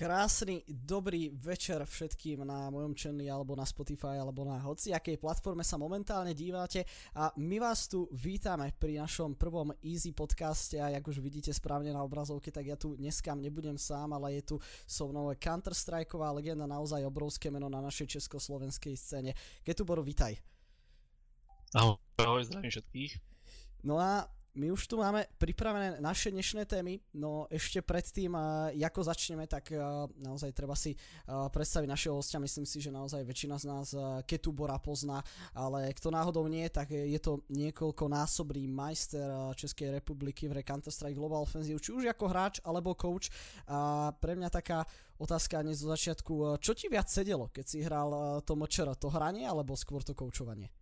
[0.00, 5.76] Krásny, dobrý večer všetkým na mojom channeli alebo na Spotify alebo na hociakej platforme sa
[5.76, 11.20] momentálne dívate a my vás tu vítame pri našom prvom Easy podcaste a jak už
[11.20, 14.56] vidíte správne na obrazovke, tak ja tu dneska nebudem sám, ale je tu
[14.88, 19.36] so mnou Counter-Strikeová legenda, naozaj obrovské meno na našej československej scéne.
[19.60, 20.32] Ketubor, vítaj.
[21.76, 23.12] Ahoj, ahoj, zdravím všetkých.
[23.84, 28.34] No a my už tu máme pripravené naše dnešné témy, no ešte predtým,
[28.74, 29.70] ako začneme, tak
[30.18, 32.42] naozaj treba si predstaviť našeho hostia.
[32.42, 33.94] Myslím si, že naozaj väčšina z nás
[34.26, 35.22] Ketubora pozná,
[35.54, 41.78] ale kto náhodou nie, tak je to niekoľkonásobný majster Českej republiky v Counter-Strike Global Offensive,
[41.78, 43.30] či už ako hráč alebo coach.
[43.70, 44.82] A pre mňa taká
[45.20, 49.46] otázka hneď zo začiatku, čo ti viac sedelo, keď si hral to močero, to hranie
[49.46, 50.72] alebo skôr to koučovanie?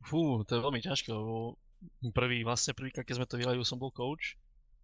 [0.00, 1.60] Fú, to je veľmi ťažké, lebo
[2.12, 4.36] prvý, vlastne prvýkrát, keď sme to vyhrali, som bol coach.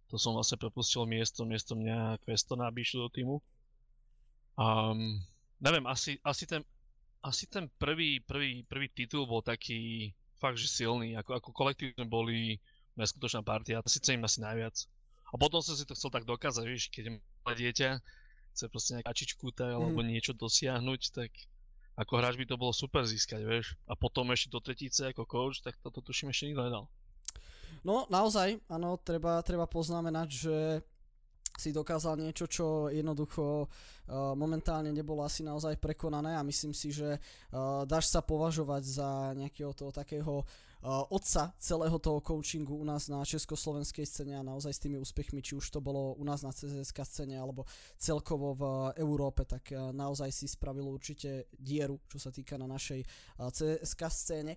[0.07, 3.35] To som vlastne propustil miesto, miesto mňa Questona, aby išli do týmu.
[4.55, 5.19] Um,
[5.59, 6.63] neviem, asi, asi ten,
[7.21, 11.19] asi ten prvý, prvý, prvý titul bol taký fakt, že silný.
[11.19, 12.37] Ako, ako kolektív sme boli
[12.95, 14.75] neskutočná partia, asi cením asi najviac.
[15.27, 17.99] A potom som si to chcel tak dokázať, vieš, keď malé dieťa,
[18.55, 20.07] chce proste nejaká čičku alebo mm.
[20.07, 21.29] niečo dosiahnuť, tak
[21.97, 23.73] ako hráč by to bolo super získať, vieš.
[23.89, 26.85] A potom ešte do tretice ako coach, tak toto tuším ešte nikto nedal.
[27.81, 30.57] No naozaj, áno, treba, treba poznamenať, že
[31.57, 37.17] si dokázal niečo, čo jednoducho uh, momentálne nebolo asi naozaj prekonané a myslím si, že
[37.17, 40.45] uh, dáš sa považovať za nejakého toho takého
[40.85, 45.57] otca celého toho coachingu u nás na československej scéne a naozaj s tými úspechmi, či
[45.57, 47.65] už to bolo u nás na CZSK scéne alebo
[47.97, 48.63] celkovo v
[49.01, 53.01] Európe, tak uh, naozaj si spravil určite dieru, čo sa týka na našej
[53.37, 54.53] CZSK scéne.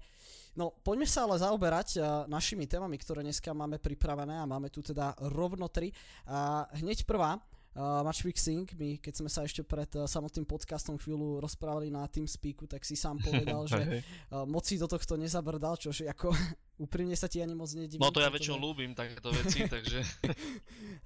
[0.58, 5.14] No, poďme sa ale zaoberať našimi témami, ktoré dneska máme pripravené a máme tu teda
[5.30, 5.94] rovno tri.
[6.26, 7.38] A hneď prvá,
[7.76, 12.06] uh, match fixing, my keď sme sa ešte pred uh, samotným podcastom chvíľu rozprávali na
[12.06, 13.80] TeamSpeaku, tak si sám povedal, že
[14.34, 16.34] uh, moc si do tohto nezabrdal, čože ako
[16.84, 18.02] úprimne sa ti ani moc nedivím.
[18.02, 20.00] No to ja väčšinou ľúbim takéto veci, takže...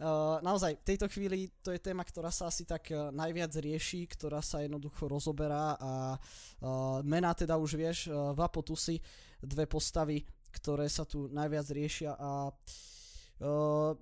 [0.00, 4.08] uh, naozaj, v tejto chvíli to je téma, ktorá sa asi tak uh, najviac rieši,
[4.14, 9.02] ktorá sa jednoducho rozoberá a uh, mená teda už vieš, uh, Vapotusy,
[9.42, 10.24] dve postavy,
[10.54, 12.93] ktoré sa tu najviac riešia a Uh,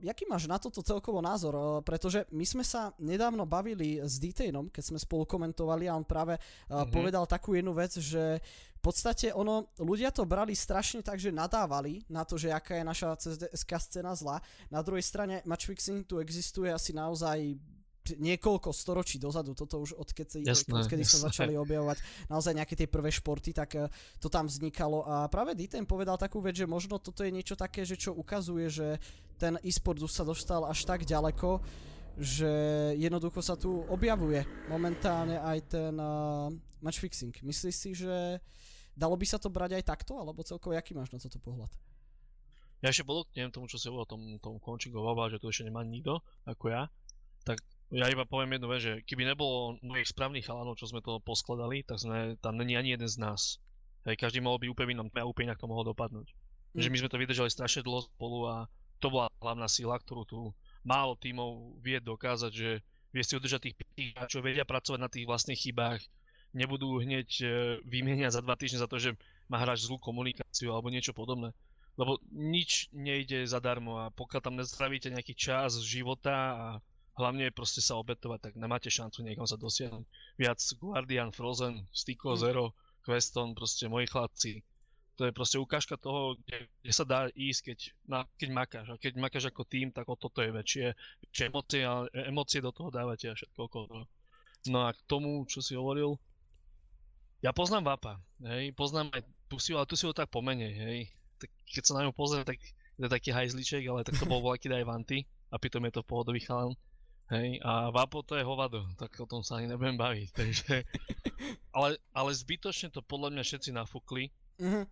[0.05, 1.55] jaký máš na toto celkovo názor?
[1.57, 6.05] Uh, pretože my sme sa nedávno bavili s Detainom, keď sme spolu komentovali a on
[6.05, 6.93] práve uh, mm-hmm.
[6.93, 8.39] povedal takú jednu vec, že
[8.77, 12.85] v podstate ono, ľudia to brali strašne tak, že nadávali na to, že aká je
[12.85, 14.43] naša CSK scéna zlá.
[14.69, 17.57] Na druhej strane matchfixing tu existuje asi naozaj
[18.19, 21.13] niekoľko storočí dozadu, toto už odkedy, jasné, odkedy jasné.
[21.23, 23.87] sa začali objavovať naozaj nejaké tie prvé športy, tak eh,
[24.19, 27.87] to tam vznikalo a práve Diten povedal takú vec, že možno toto je niečo také,
[27.87, 28.99] že čo ukazuje, že
[29.39, 31.59] ten e-sport už sa dostal až tak ďaleko,
[32.19, 32.53] že
[33.01, 36.53] jednoducho sa tu objavuje momentálne aj ten uh,
[36.85, 37.33] matchfixing.
[37.41, 38.39] Myslíš si, že
[38.93, 41.73] dalo by sa to brať aj takto, alebo celkovo aký máš na toto pohľad?
[42.83, 44.99] Ja ešte podotknem tomu, čo si hovoril o tom, tom coachingu
[45.31, 46.91] že tu ešte nemá nikto ako ja,
[47.47, 51.21] tak ja iba poviem jednu vec, že keby nebolo mojich správnych chalanov, čo sme to
[51.21, 53.61] poskladali, tak sme, tam není ani jeden z nás.
[54.09, 56.33] Hej, každý mohol byť úplne inom a úplne inak to mohlo dopadnúť.
[56.73, 56.81] Mm.
[56.81, 58.57] Že my sme to vydržali strašne dlho spolu a
[58.97, 60.39] to bola hlavná sila, ktorú tu
[60.89, 62.81] málo tímov vie dokázať, že
[63.13, 63.77] vie si udržať tých
[64.27, 66.01] čo vedia pracovať na tých vlastných chybách,
[66.57, 67.47] nebudú hneď e,
[67.85, 69.13] vymieňať za dva týždne za to, že
[69.53, 71.53] má hráč zlú komunikáciu alebo niečo podobné.
[72.01, 76.67] Lebo nič nejde zadarmo a pokiaľ tam nestravíte nejaký čas života a
[77.17, 80.05] hlavne proste sa obetovať, tak nemáte šancu niekam sa dosiahnuť.
[80.41, 82.41] Viac Guardian, Frozen, Styko, mm.
[82.41, 82.65] Zero,
[83.05, 84.65] Queston, proste moji chlapci.
[85.21, 87.79] To je proste ukážka toho, kde, kde sa dá ísť, keď,
[88.09, 88.87] na, keď makáš.
[88.89, 90.87] A keď makáš ako tým, tak o toto je väčšie,
[91.29, 91.81] väčšie emócie,
[92.27, 94.09] emócie do toho dávate a všetko okolo
[94.71, 96.15] No a k tomu, čo si hovoril,
[97.43, 100.99] ja poznám Vapa, hej, poznám aj Pusiu, ale tu si ho tak pomenej, hej.
[101.43, 102.63] Tak keď sa na ňu pozrie, tak
[102.97, 106.39] je taký hajzliček, ale tak to bol voľaký aj Vanty a pritom je to pohodový
[106.39, 106.79] chalan.
[107.33, 110.85] Hej, a Vapo to je hovado, tak o tom sa ani nebudem baviť, takže...
[111.73, 114.29] ale, ale zbytočne to podľa mňa všetci nafúkli.
[114.61, 114.85] Mm-hmm.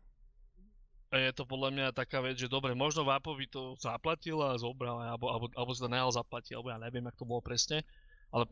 [1.10, 4.56] A je to podľa mňa taká vec, že dobre, možno Vapo by to zaplatil a
[4.56, 7.84] zobral, alebo, alebo, alebo si to nehal zaplatiť, alebo ja neviem, ako to bolo presne,
[8.32, 8.48] ale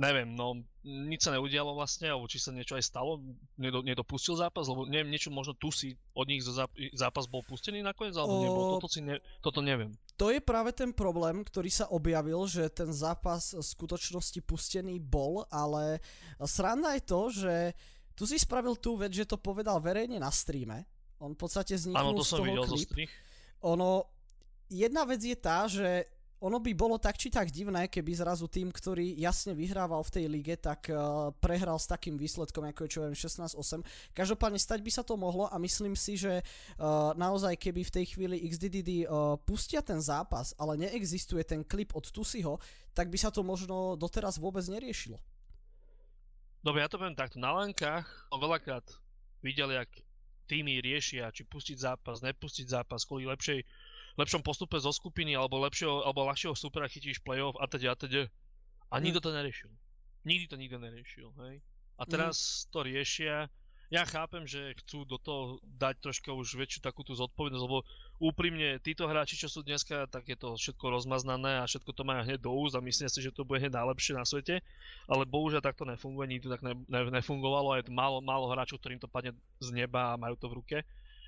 [0.00, 3.20] neviem, no nič sa neudialo vlastne, alebo či sa niečo aj stalo,
[3.60, 6.40] niekto, niekto pustil zápas, lebo neviem, niečo možno tu si od nich
[6.96, 8.42] zápas bol pustený nakoniec, alebo o...
[8.44, 9.92] nebol, toto, si ne, toto neviem.
[10.20, 15.48] To je práve ten problém, ktorý sa objavil, že ten zápas v skutočnosti pustený bol,
[15.48, 15.96] ale
[16.44, 17.56] sranda je to, že
[18.12, 20.84] tu si spravil tú vec, že to povedal verejne na streame,
[21.24, 22.90] on v podstate vzniknul Áno, to z toho klip.
[23.64, 24.04] Ono,
[24.68, 26.04] jedna vec je tá, že
[26.40, 30.24] ono by bolo tak či tak divné, keby zrazu tým, ktorý jasne vyhrával v tej
[30.24, 34.16] lige, tak uh, prehral s takým výsledkom, ako je čo viem 16-8.
[34.16, 38.04] Každopádne stať by sa to mohlo a myslím si, že uh, naozaj keby v tej
[38.16, 42.56] chvíli XDDD uh, pustia ten zápas, ale neexistuje ten klip od Tusiho,
[42.96, 45.20] tak by sa to možno doteraz vôbec neriešilo.
[46.64, 47.36] Dobre, ja to poviem takto.
[47.36, 48.84] Na lankách veľakrát
[49.44, 49.88] videli, ak
[50.48, 53.62] týmy riešia, či pustiť zápas, nepustiť zápas, kvôli lepšej
[54.18, 58.12] lepšom postupe zo skupiny alebo lepšieho alebo ľahšieho supera chytíš playoff a teď a teď.
[58.90, 59.02] A hm.
[59.04, 59.70] nikto to neriešil.
[60.26, 61.62] Nikdy to nikto neriešil, hej.
[62.00, 62.10] A hm.
[62.10, 62.54] teraz mm.
[62.74, 63.36] to riešia.
[63.90, 67.82] Ja chápem, že chcú do toho dať troška už väčšiu takú tú zodpovednosť, lebo
[68.22, 72.22] úprimne títo hráči, čo sú dneska, tak je to všetko rozmaznané a všetko to majú
[72.22, 74.62] hneď do úst a myslia si, že to bude hneď najlepšie na svete,
[75.10, 78.78] ale bohužiaľ takto nefunguje, nikdy tak ne, ne, nefungovalo a je to málo, málo hráčov,
[78.78, 80.76] ktorým to padne z neba a majú to v ruke.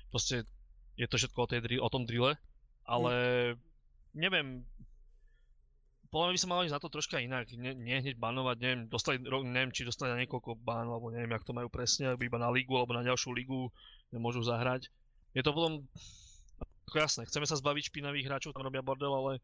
[0.07, 0.47] Proste
[0.95, 2.39] je to všetko o, tej, o tom drille
[2.85, 3.13] ale
[4.13, 4.61] neviem,
[6.13, 9.17] podľa mňa by sa malo ísť na to troška inak, nie hneď banovať, neviem, dostali,
[9.25, 12.53] neviem, či dostali na niekoľko banov, alebo neviem, jak to majú presne, aby iba na
[12.53, 13.73] ligu, alebo na ďalšiu ligu
[14.13, 14.93] nemôžu zahrať.
[15.33, 15.81] Je to potom,
[16.85, 19.41] ako jasné, chceme sa zbaviť špinavých hráčov, tam robia bordel, ale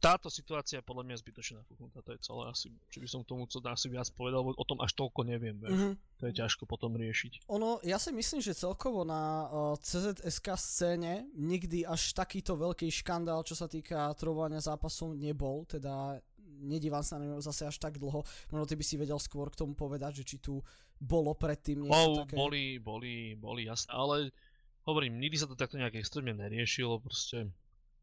[0.00, 3.30] táto situácia je podľa mňa zbytočne nafúknutá, to je celé asi, či by som k
[3.36, 5.92] tomu co asi viac povedal, o tom až toľko neviem, mm-hmm.
[6.16, 7.44] to je ťažko potom riešiť.
[7.52, 13.44] Ono, ja si myslím, že celkovo na uh, CZSK scéne nikdy až takýto veľký škandál,
[13.44, 16.16] čo sa týka trovania zápasov, nebol, teda
[16.60, 19.60] nedívam sa na ňu zase až tak dlho, možno ty by si vedel skôr k
[19.60, 20.64] tomu povedať, že či tu
[21.00, 22.36] bolo predtým niečo oh, také.
[22.36, 24.16] Boli, boli, boli, jasné, ale
[24.84, 27.48] hovorím, nikdy sa to takto nejak extrémne neriešilo, proste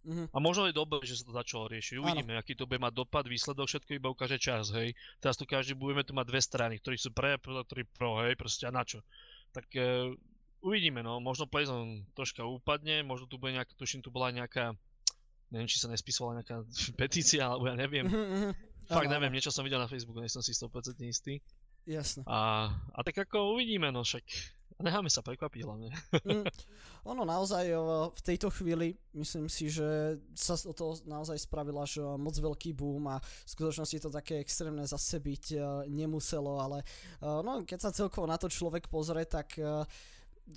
[0.08, 0.32] Uh-huh.
[0.32, 2.00] A možno je dobre, že sa to začalo riešiť.
[2.00, 2.40] Uvidíme, ano.
[2.40, 4.96] aký to bude mať dopad, výsledok, všetko iba ukáže čas, hej.
[5.20, 8.40] Teraz tu každý budeme tu mať dve strany, ktorí sú pre a ktorí pro, hej,
[8.40, 9.04] proste a na čo.
[9.52, 10.16] Tak uh,
[10.64, 14.72] uvidíme, no, možno Playzone troška upadne, možno tu bude nejaká, tuším, tu bola nejaká,
[15.52, 16.64] neviem, či sa nespísovala nejaká
[17.02, 18.08] petícia, alebo ja neviem.
[18.08, 18.56] Uh-huh.
[18.88, 20.72] Fakt neviem, niečo som videl na Facebooku, nie som si 100%
[21.04, 21.44] istý.
[21.84, 22.24] Jasne.
[22.28, 24.24] A, a tak ako uvidíme, no však
[24.84, 25.90] necháme sa prekvapiť hlavne.
[26.22, 26.46] mm,
[27.12, 27.66] ono naozaj
[28.14, 33.10] v tejto chvíli myslím si, že sa o to naozaj spravila až moc veľký boom
[33.10, 35.46] a v skutočnosti to také extrémne zase byť
[35.90, 36.86] nemuselo, ale
[37.22, 39.58] no, keď sa celkovo na to človek pozrie, tak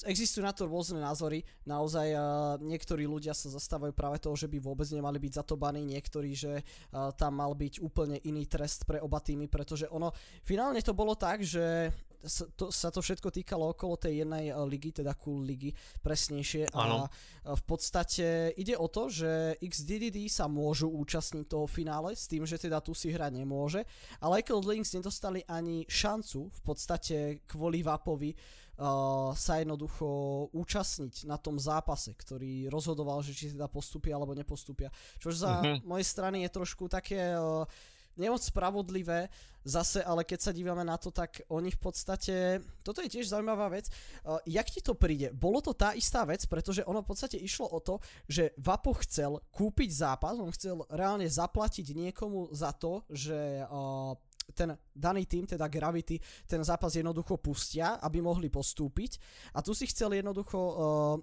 [0.07, 1.43] existujú na to rôzne názory.
[1.67, 2.21] Naozaj uh,
[2.63, 6.33] niektorí ľudia sa zastávajú práve toho, že by vôbec nemali byť za to baní, niektorí,
[6.35, 10.15] že uh, tam mal byť úplne iný trest pre oba týmy, pretože ono,
[10.47, 11.91] finálne to bolo tak, že
[12.25, 15.73] sa to, sa to všetko týkalo okolo tej jednej eh, ligy, teda cool ligy
[16.05, 17.09] presnejšie a
[17.57, 22.61] v podstate ide o to, že XDDD sa môžu účastniť toho finále s tým, že
[22.61, 23.81] teda tu si hrať nemôže,
[24.21, 27.17] ale Echo Links nedostali ani šancu v podstate
[27.49, 28.37] kvôli Vapovi
[28.81, 30.09] uh, sa jednoducho
[30.57, 34.89] účastniť na tom zápase, ktorý rozhodoval, že či teda postupia alebo nepostupia.
[35.21, 35.85] Čo za uh-huh.
[35.85, 37.69] mojej strany je trošku také uh,
[38.17, 39.29] nemoc spravodlivé,
[39.61, 43.69] zase, ale keď sa dívame na to, tak oni v podstate, toto je tiež zaujímavá
[43.69, 45.37] vec, uh, jak ti to príde?
[45.37, 49.45] Bolo to tá istá vec, pretože ono v podstate išlo o to, že Vapo chcel
[49.53, 54.17] kúpiť zápas, on chcel reálne zaplatiť niekomu za to, že uh,
[54.53, 59.17] ten daný tým, teda Gravity, ten zápas jednoducho pustia, aby mohli postúpiť
[59.55, 61.17] a tu si chcel jednoducho uh,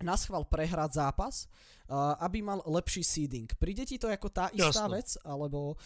[0.00, 1.44] na schvál prehrať zápas,
[1.90, 3.48] uh, aby mal lepší seeding.
[3.60, 4.96] Príde ti to ako tá istá Jasne.
[4.96, 5.76] vec, alebo...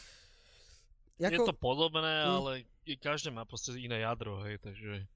[1.18, 1.34] Jako...
[1.34, 2.30] Je to podobné, mm.
[2.30, 2.52] ale
[2.98, 5.06] každé má proste iné jadro, hej, takže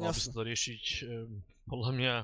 [0.00, 2.14] malo by sa to riešiť um, podľa mňa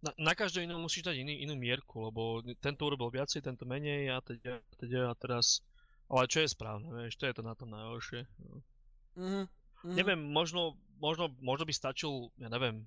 [0.00, 4.08] na, na každé inom musíš dať iný, inú mierku, lebo tento urobil viacej, tento menej
[4.08, 5.60] a teď, teď a teraz
[6.10, 8.26] ale čo je správne, vieš, to je to na tom najhoršie.
[9.14, 9.44] Mm-hmm.
[9.94, 12.84] Neviem, možno, možno, možno by stačil, ja neviem,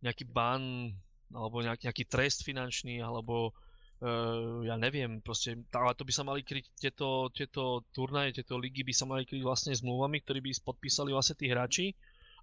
[0.00, 0.94] nejaký ban,
[1.34, 6.40] alebo nejaký, nejaký trest finančný, alebo uh, ja neviem, proste, ale to by sa mali
[6.46, 11.10] kryť, tieto, tieto turnaje, tieto ligy by sa mali kryť vlastne zmluvami, ktoré by podpísali
[11.10, 11.92] vlastne tí hráči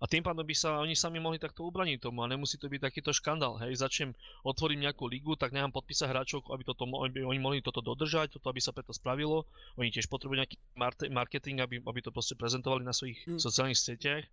[0.04, 2.92] a tým pádom by sa oni sami mohli takto ubraniť tomu a nemusí to byť
[2.92, 3.56] takýto škandál.
[3.64, 4.12] Hej, začnem,
[4.44, 8.52] otvorím nejakú ligu, tak nechám podpísať hráčov, aby, toto, aby oni mohli toto dodržať, toto
[8.52, 9.48] aby sa preto spravilo.
[9.80, 10.60] Oni tiež potrebujú nejaký
[11.08, 13.40] marketing, aby, aby to proste prezentovali na svojich mm.
[13.40, 14.28] sociálnych sieťach.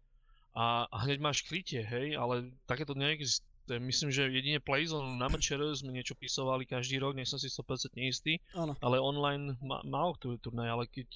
[0.58, 3.46] A, hneď máš krytie, hej, ale takéto neexistuje.
[3.78, 7.94] Myslím, že jedine Playzone na Mrčer sme niečo písovali každý rok, nie som si 100%
[8.02, 8.74] istý, ano.
[8.82, 11.06] ale online má, má turnaj, ale keď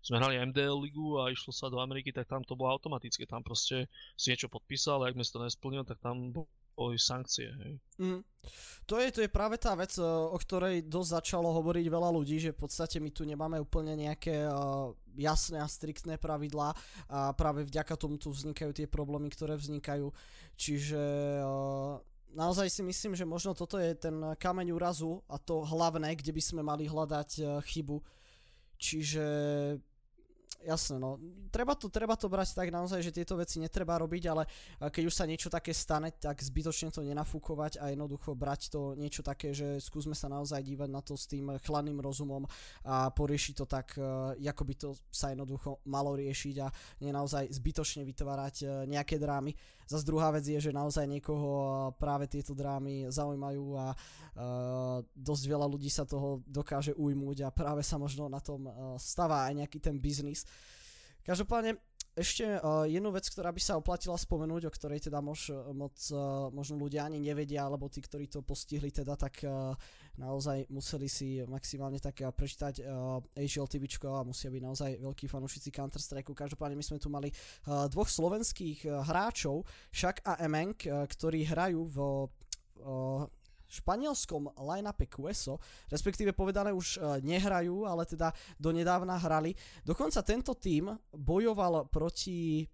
[0.00, 3.28] sme hrali MDL ligu a išlo sa do Ameriky, tak tam to bolo automatické.
[3.28, 3.84] Tam proste
[4.16, 6.32] si niečo podpísal a ak sme to nesplnil, tak tam
[6.76, 7.50] boli sankcie.
[7.50, 7.72] Hej.
[8.00, 8.20] Mm.
[8.88, 12.56] To je, to je práve tá vec, o ktorej dosť začalo hovoriť veľa ľudí, že
[12.56, 16.74] v podstate my tu nemáme úplne nejaké uh, jasné a striktné pravidlá
[17.06, 20.10] a práve vďaka tomu tu vznikajú tie problémy, ktoré vznikajú.
[20.58, 21.02] Čiže
[21.44, 22.02] uh,
[22.34, 26.42] naozaj si myslím, že možno toto je ten kameň úrazu a to hlavné, kde by
[26.42, 28.02] sme mali hľadať uh, chybu.
[28.80, 29.24] Čiže
[30.64, 31.16] jasné, no.
[31.50, 34.46] Treba to, treba to brať tak naozaj, že tieto veci netreba robiť, ale
[34.78, 39.24] keď už sa niečo také stane, tak zbytočne to nenafúkovať a jednoducho brať to niečo
[39.24, 42.46] také, že skúsme sa naozaj dívať na to s tým chladným rozumom
[42.86, 43.98] a poriešiť to tak,
[44.36, 46.68] ako by to sa jednoducho malo riešiť a
[47.02, 49.56] nie naozaj zbytočne vytvárať nejaké drámy.
[49.90, 55.66] Zas druhá vec je, že naozaj niekoho práve tieto drámy zaujímajú a uh, dosť veľa
[55.66, 59.82] ľudí sa toho dokáže ujmúť a práve sa možno na tom uh, stavá aj nejaký
[59.82, 60.46] ten biznis.
[61.26, 61.74] Každopádne
[62.20, 66.52] ešte uh, jednu vec, ktorá by sa oplatila spomenúť, o ktorej teda mož, moc uh,
[66.52, 69.72] možno ľudia ani nevedia, alebo tí, ktorí to postihli teda, tak uh,
[70.20, 75.26] naozaj museli si maximálne tak uh, prečítať uh, HL TVčko a musia byť naozaj veľkí
[75.32, 76.28] fanúšici Counter-Strike.
[76.36, 81.48] Každopádne my sme tu mali uh, dvoch slovenských uh, hráčov, Shaq a Emenk, uh, ktorí
[81.48, 82.28] hrajú vo
[82.84, 83.24] uh,
[83.70, 89.54] španielskom line-upe QSO, respektíve povedané už e, nehrajú, ale teda donedávna hrali.
[89.86, 92.66] Dokonca tento tým bojoval proti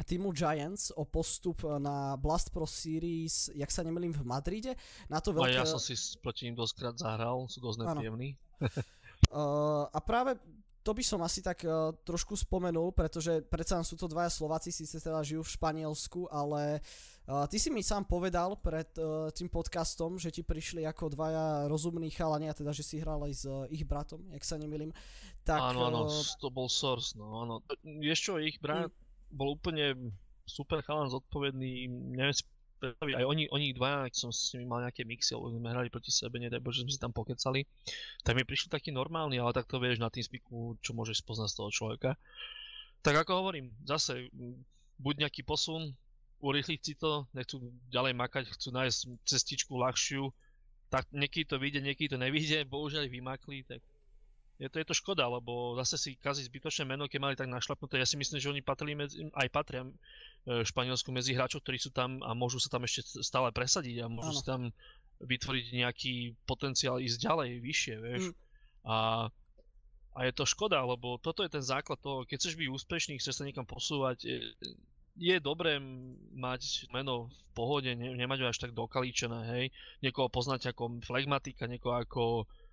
[0.00, 4.72] týmu Giants o postup na Blast Pro Series, jak sa nemýlim, v Madride.
[5.12, 5.60] Na to veľké...
[5.60, 8.36] A ja som si proti ním dosťkrát zahral, sú dosť nepríjemní.
[9.34, 10.40] uh, a práve
[10.80, 14.96] to by som asi tak uh, trošku spomenul, pretože predsa sú to dvaja Slováci, síce
[14.96, 16.80] teda žijú v Španielsku, ale
[17.28, 21.68] uh, ty si mi sám povedal pred uh, tým podcastom, že ti prišli ako dvaja
[21.68, 24.88] rozumní chalani, a teda, že si hral aj s uh, ich bratom, jak sa nemýlim.
[25.44, 27.60] Tak, áno, áno, uh, to bol Source, no áno.
[28.16, 29.36] Čo, ich brat mm.
[29.36, 30.16] bol úplne
[30.48, 32.44] super chalan, zodpovedný, neviem si
[32.82, 36.08] aj oni, oni dvaja, keď som s nimi mal nejaké mixy, alebo sme hrali proti
[36.08, 37.68] sebe, nedaj Bože, sme si tam pokecali,
[38.24, 41.48] tak mi prišli taký normálny, ale tak to vieš na tým spiku, čo môžeš spoznať
[41.52, 42.10] z toho človeka.
[43.04, 44.28] Tak ako hovorím, zase,
[45.00, 45.92] buď nejaký posun,
[46.40, 47.60] urýchliť si to, nechcú
[47.92, 50.32] ďalej makať, chcú nájsť cestičku ľahšiu,
[50.88, 53.84] tak niekedy to vyjde, niekedy to nevyjde, bohužiaľ vymakli, tak
[54.60, 57.96] je to, je to škoda, lebo zase si kazí zbytočné meno, keď mali tak našlapnuté.
[57.96, 59.96] Ja si myslím, že oni patrili medzi, aj patria v
[60.44, 64.12] e, Španielsku medzi hráčov, ktorí sú tam a môžu sa tam ešte stále presadiť a
[64.12, 64.38] môžu ano.
[64.38, 64.62] si tam
[65.24, 66.14] vytvoriť nejaký
[66.44, 68.24] potenciál ísť ďalej, vyššie, vieš.
[68.28, 68.34] Mm.
[68.84, 68.96] A,
[70.12, 73.40] a je to škoda, lebo toto je ten základ toho, keď chceš byť úspešný, chceš
[73.40, 74.44] sa niekam posúvať, je,
[75.16, 75.80] je dobré
[76.36, 79.64] mať meno v pohode, ne, nemať ho až tak dokalíčené, hej.
[80.04, 82.24] Niekoho poznať ako flegmatika, niekoho ako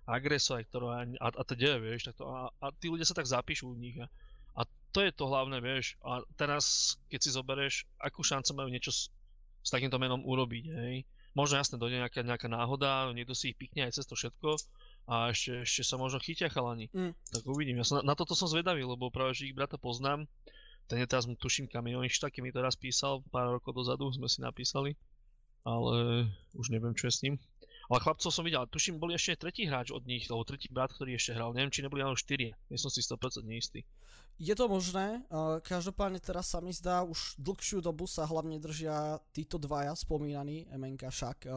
[0.08, 3.68] agresor, ktorý a, a teda, vieš, tak to, a, a tí ľudia sa tak zapíšu
[3.68, 4.08] u nich a,
[4.56, 4.64] a
[4.96, 9.12] to je to hlavné, vieš, a teraz, keď si zoberieš, akú šancu majú niečo s,
[9.60, 11.04] s takýmto menom urobiť, hej,
[11.36, 14.56] možno jasne dojde nejaká, nejaká náhoda, niekto si ich pikne aj cez to všetko
[15.12, 17.12] a ešte, ešte sa možno chytia chalani, mm.
[17.36, 20.24] tak uvidím, ja som, na, na toto som zvedavý, lebo práve, že ich brata poznám,
[20.88, 24.40] ten je teraz, tuším, kamionista, keď mi to raz písal, pár rokov dozadu sme si
[24.40, 24.96] napísali,
[25.68, 26.24] ale
[26.56, 27.36] už neviem, čo je s ním.
[27.88, 31.16] Ale chlapcov som videl, tuším, boli ešte tretí hráč od nich, alebo tretí brat, ktorý
[31.16, 31.56] ešte hral.
[31.56, 32.52] Neviem, či neboli len 4.
[32.52, 33.80] Nie som si 100% neistý.
[34.38, 35.26] Je to možné,
[35.66, 41.10] každopádne teraz sa mi zdá, už dlhšiu dobu sa hlavne držia títo dvaja spomínaní, MNK
[41.10, 41.50] však.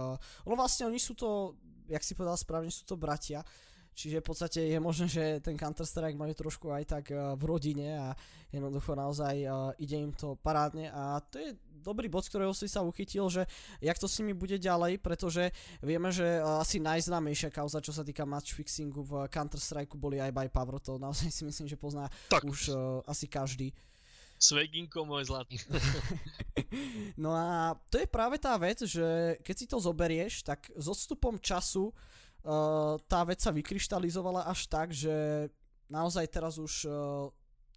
[0.50, 1.54] Ono vlastne oni sú to,
[1.86, 3.46] jak si povedal správne, sú to bratia.
[3.92, 8.16] Čiže v podstate je možné, že ten Counter-Strike majú trošku aj tak v rodine a
[8.48, 9.36] jednoducho naozaj
[9.84, 13.44] ide im to parádne a to je dobrý bod, ktorého si sa uchytil, že
[13.82, 15.50] jak to s nimi bude ďalej, pretože
[15.82, 20.78] vieme, že asi najznámejšia kauza, čo sa týka matchfixingu v Counter-Strike boli aj by Power,
[20.78, 22.46] to naozaj si myslím, že pozná tak.
[22.46, 22.72] už
[23.10, 23.74] asi každý.
[24.42, 25.62] Sveginko môj zlatý.
[27.24, 31.38] no a to je práve tá vec, že keď si to zoberieš, tak s odstupom
[31.38, 32.21] času uh,
[33.06, 35.48] tá vec sa vykryštalizovala až tak, že
[35.92, 37.28] naozaj teraz už uh,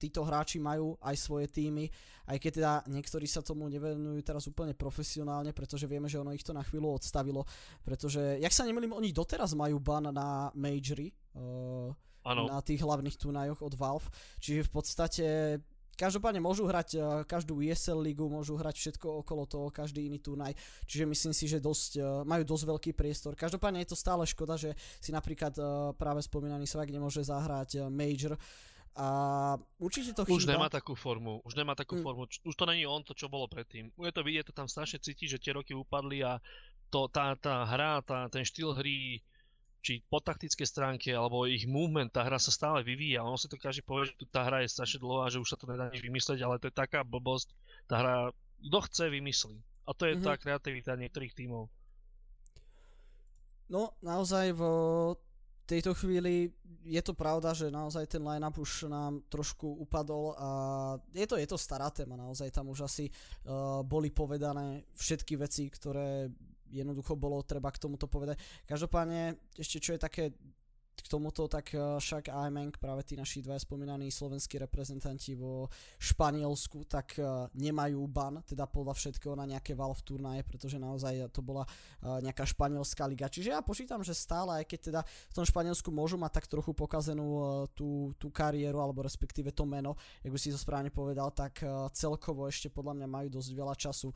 [0.00, 1.88] títo hráči majú aj svoje týmy,
[2.28, 6.44] aj keď teda niektorí sa tomu nevenujú teraz úplne profesionálne, pretože vieme, že ono ich
[6.44, 7.44] to na chvíľu odstavilo,
[7.84, 11.92] pretože, jak sa nemýlim, oni doteraz majú ban na majory, uh,
[12.24, 14.08] na tých hlavných turnajoch od Valve,
[14.40, 15.26] čiže v podstate
[15.94, 20.54] Každopádne môžu hrať uh, každú ESL ligu, môžu hrať všetko okolo toho, každý iný turnaj,
[20.84, 23.38] čiže myslím si, že dosť, uh, majú dosť veľký priestor.
[23.38, 28.34] Každopádne je to stále škoda, že si napríklad uh, práve spomínaný Svak nemôže zahrať Major,
[28.94, 29.08] a
[29.82, 30.38] určite to chýba.
[30.38, 32.02] Už nemá takú formu, už nemá takú mm.
[32.06, 33.90] formu, už to není on to, čo bolo predtým.
[33.90, 36.38] Je to vidieť, to tam strašne cíti, že tie roky upadli a
[36.94, 39.18] to, tá, tá hra, tá, ten štýl hry,
[39.84, 43.20] či po taktické stránke, alebo ich movement, tá hra sa stále vyvíja.
[43.20, 45.68] Ono si to každý povie, že tá hra je strašne dlhá, že už sa to
[45.68, 47.52] nedá nič vymyslieť, ale to je taká blbosť.
[47.84, 48.16] Tá hra,
[48.64, 49.60] kto chce, vymyslí.
[49.84, 50.24] A to je mm-hmm.
[50.24, 51.68] tá kreativita niektorých tímov.
[53.68, 54.64] No, naozaj v
[55.68, 56.52] tejto chvíli
[56.84, 60.48] je to pravda, že naozaj ten line-up už nám trošku upadol a
[61.16, 65.72] je to, je to stará téma, naozaj tam už asi uh, boli povedané všetky veci,
[65.72, 66.28] ktoré
[66.74, 68.42] jednoducho bolo treba k tomuto povedať.
[68.66, 70.24] Každopádne ešte čo je také
[70.94, 75.66] k tomuto, tak eh, však Aimeng, práve tí naši dva spomínaní slovenskí reprezentanti vo
[75.98, 77.26] Španielsku, tak eh,
[77.58, 82.46] nemajú ban, teda podľa všetkého na nejaké Valve turnaje, pretože naozaj to bola eh, nejaká
[82.46, 83.26] španielská liga.
[83.26, 86.70] Čiže ja počítam, že stále, aj keď teda v tom Španielsku môžu mať tak trochu
[86.72, 91.60] pokazenú tú, tú kariéru, alebo respektíve to meno, ako si to správne povedal, tak
[91.92, 94.08] celkovo ešte podľa mňa majú dosť veľa času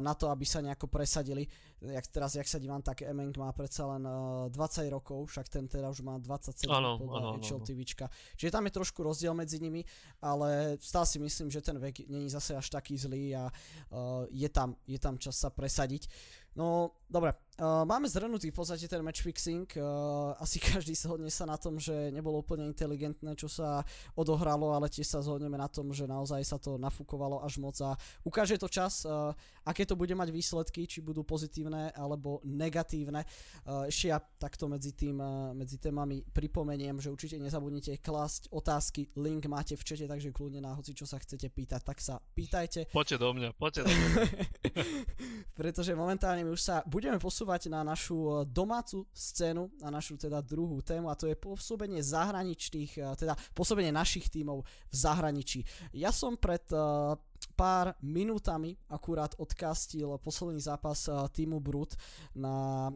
[0.00, 1.42] na to, aby sa nejako presadili.
[1.80, 5.64] Jak, teraz, jak sa dívam, tak Emeng má predsa len uh, 20 rokov, však ten
[5.64, 8.06] teda už má 27 ano, podľa HL TVčka.
[8.36, 9.80] Čiže tam je trošku rozdiel medzi nimi,
[10.20, 13.48] ale stále si myslím, že ten vek není zase až taký zlý a
[14.28, 16.04] je, tam, je tam čas sa presadiť.
[16.58, 21.50] No, dobre, uh, máme zhrnutý v podstate ten match fixing, uh, asi každý zhodne sa
[21.50, 23.82] na tom, že nebolo úplne inteligentné, čo sa
[24.14, 27.98] odohralo, ale tiež sa zhodneme na tom, že naozaj sa to nafúkovalo až moc a
[28.22, 29.34] ukáže to čas, uh,
[29.66, 33.26] aké to bude mať výsledky, či budú pozitívne alebo negatívne.
[33.66, 39.10] Uh, ešte ja takto medzi tým, uh, medzi témami pripomeniem, že určite nezabudnite klásť otázky,
[39.18, 42.92] link máte v čete, takže kľudne na hoci čo sa chcete pýtať, tak sa pýtajte.
[42.92, 44.20] Poďte do mňa, poďte do mňa.
[45.58, 50.38] Pretože momentálne my už sa budeme posúvať na našu e, domácu scénu, na našu teda
[50.44, 55.66] druhú tému a to je pôsobenie zahraničných, e, teda pôsobenie našich tímov v zahraničí.
[55.96, 57.18] Ja som pred uh,
[57.56, 61.96] pár minútami akurát odkastil posledný zápas týmu Brut
[62.36, 62.88] na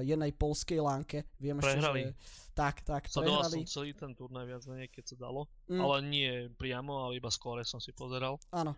[0.00, 1.28] jednej polskej lánke.
[1.40, 2.12] Viem prehrali.
[2.12, 2.52] Ešte, že...
[2.56, 3.56] Tak, tak, Sledoval prehrali.
[3.64, 5.80] som celý ten turnaj viac menej, keď sa dalo, mm.
[5.80, 8.36] ale nie priamo, ale iba skôr som si pozeral.
[8.52, 8.76] Áno.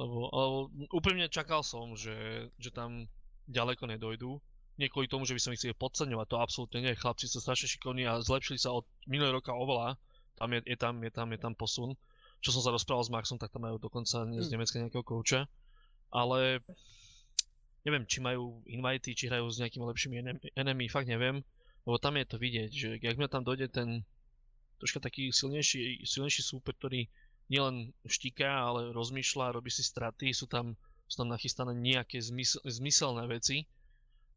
[0.00, 0.58] Lebo, lebo
[0.96, 3.10] úprimne čakal som, že, že tam
[3.50, 4.40] ďaleko nedojdú.
[4.80, 6.96] Nie kvôli tomu, že by som ich chcel podceňovať, to absolútne nie.
[6.96, 10.00] Chlapci sú strašne šikovní a zlepšili sa od minulého roka oveľa.
[10.40, 11.92] Tam je, je, tam, je, tam, je tam posun.
[12.40, 14.52] Čo som sa rozprával s Maxom, tak tam majú dokonca z mm.
[14.56, 15.44] Nemecka nejakého kouča.
[16.08, 16.64] Ale
[17.84, 20.16] neviem, či majú invity, či hrajú s nejakými lepšími
[20.56, 21.44] enemy, fakt neviem.
[21.84, 24.08] Lebo tam je to vidieť, že ak mi tam dojde ten
[24.80, 27.04] troška taký silnejší, silnejší súper, ktorý
[27.52, 33.26] nielen štíka, ale rozmýšľa, robí si straty, sú tam sú tam nachystané nejaké zmysl- zmyselné
[33.26, 33.66] veci,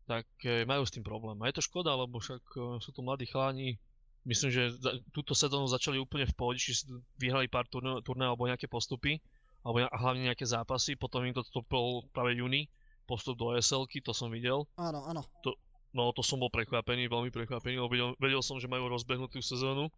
[0.04, 1.40] tak e, majú s tým problém.
[1.42, 3.80] A je to škoda, lebo však e, sú tu mladí chláni,
[4.28, 4.64] myslím, že
[5.12, 6.84] túto sezónu začali úplne v pohode, či si
[7.20, 9.20] vyhrali pár turné, turné alebo nejaké postupy,
[9.64, 12.68] alebo hlavne nejaké zápasy, potom im to stopil práve júni,
[13.08, 14.68] postup do esl to som videl.
[14.80, 15.24] Áno, áno.
[15.44, 15.56] To,
[15.96, 19.92] no to som bol prekvapený, veľmi prekvapený, lebo vedel, vedel som, že majú rozbehnutú sezónu.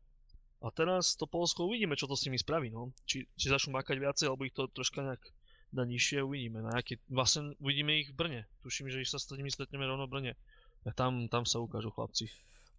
[0.66, 2.90] A teraz to Polsko uvidíme, čo to s nimi spraví, no.
[3.06, 5.22] Či, či začnú makať viacej, alebo ich to troška nejak
[5.76, 6.64] na nižšie uvidíme.
[6.64, 8.42] Na aký, vlastne uvidíme ich v Brne.
[8.64, 10.34] Tuším, že ich sa s nimi stretneme rovno v Brne.
[10.88, 12.32] A tam, tam sa ukážu chlapci.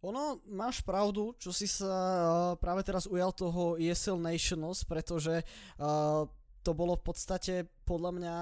[0.05, 6.25] Ono, máš pravdu, čo si sa uh, práve teraz ujal toho ESL Nationals, pretože uh,
[6.63, 7.55] to bolo v podstate
[7.87, 8.35] podľa mňa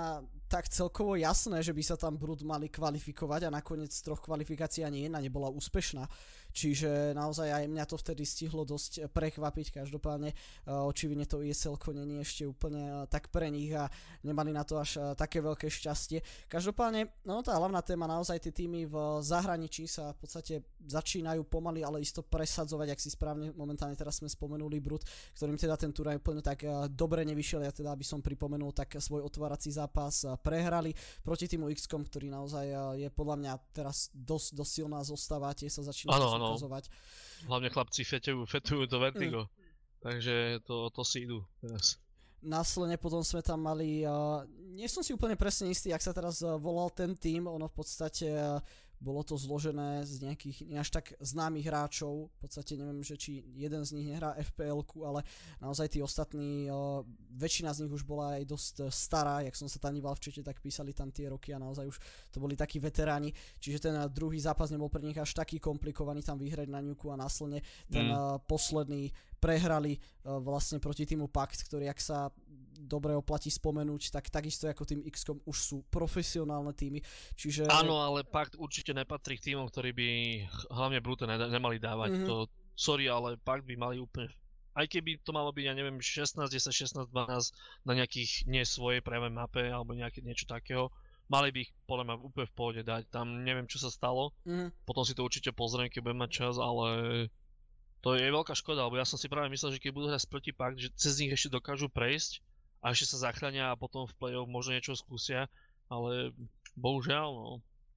[0.48, 4.86] tak celkovo jasné, že by sa tam Brut mali kvalifikovať a nakoniec z troch kvalifikácií
[4.86, 6.06] ani jedna nebola úspešná.
[6.54, 11.74] Čiže naozaj aj mňa to vtedy stihlo dosť prekvapiť, každopádne uh, očividne to ESL
[12.06, 13.90] nie ešte úplne uh, tak pre nich a
[14.22, 16.22] nemali na to až uh, také veľké šťastie.
[16.46, 18.94] Každopádne, no tá hlavná téma, naozaj tie týmy v
[19.26, 20.54] zahraničí sa v podstate
[20.86, 25.02] začínajú pomaly, ale isto presadzovať, ak si správne momentálne teraz sme spomenuli Brut,
[25.34, 26.62] ktorým teda ten turaj úplne tak
[26.94, 30.94] dobre nevyšiel, ja teda aby som pripomenul tak svoj otvárací zápas uh, prehrali
[31.26, 35.66] proti týmu x ktorý naozaj uh, je podľa mňa teraz dosť, dosť silná zostava, tie
[35.66, 36.54] sa začínajú no.
[36.54, 36.86] ukazovať.
[37.50, 39.50] Hlavne chlapci fetujú, fetujú to vertigo.
[39.50, 39.52] Mm.
[40.04, 41.98] Takže to, to si idú teraz.
[42.44, 46.44] Následne potom sme tam mali, uh, nie som si úplne presne istý, ak sa teraz
[46.60, 48.60] volal ten tým, ono v podstate uh,
[49.04, 53.44] bolo to zložené z nejakých ne až tak známych hráčov, v podstate neviem, že či
[53.52, 55.20] jeden z nich nehrá fpl ale
[55.60, 57.04] naozaj tí ostatní, o,
[57.36, 60.40] väčšina z nich už bola aj dosť stará, jak som sa tam díval v čete,
[60.40, 62.00] tak písali tam tie roky a naozaj už
[62.32, 63.28] to boli takí veteráni,
[63.60, 67.20] čiže ten druhý zápas nebol pre nich až taký komplikovaný tam vyhrať na ňuku a
[67.20, 67.60] následne
[67.92, 68.48] ten mm.
[68.48, 69.12] posledný
[69.44, 72.32] prehrali vlastne proti týmu Pact, ktorý ak sa
[72.84, 77.00] dobre oplatí spomenúť, tak takisto ako tým x už sú profesionálne týmy.
[77.36, 77.68] Čiže...
[77.68, 80.08] Áno, ale Pakt určite nepatrí k týmom, ktorí by
[80.72, 82.10] hlavne Brute ne- nemali dávať.
[82.12, 82.28] Mm-hmm.
[82.28, 84.32] To, sorry, ale Pakt by mali úplne
[84.74, 89.06] aj keby to malo byť, ja neviem, 16, 10, 16, 12 na nejakých nie svojej
[89.06, 90.90] práve mape alebo nejaké niečo takého,
[91.30, 93.06] mali by ich podľa mňa úplne v pohode dať.
[93.06, 94.74] Tam neviem, čo sa stalo, mm.
[94.82, 96.86] potom si to určite pozriem, keď budem mať čas, ale
[98.04, 100.52] to je veľká škoda, lebo ja som si práve myslel, že keď budú hrať proti
[100.52, 102.44] Pakt, že cez nich ešte dokážu prejsť
[102.84, 105.48] a ešte sa zachránia a potom v play-off možno niečo skúsia,
[105.88, 106.36] ale
[106.76, 107.52] bohužiaľ, no,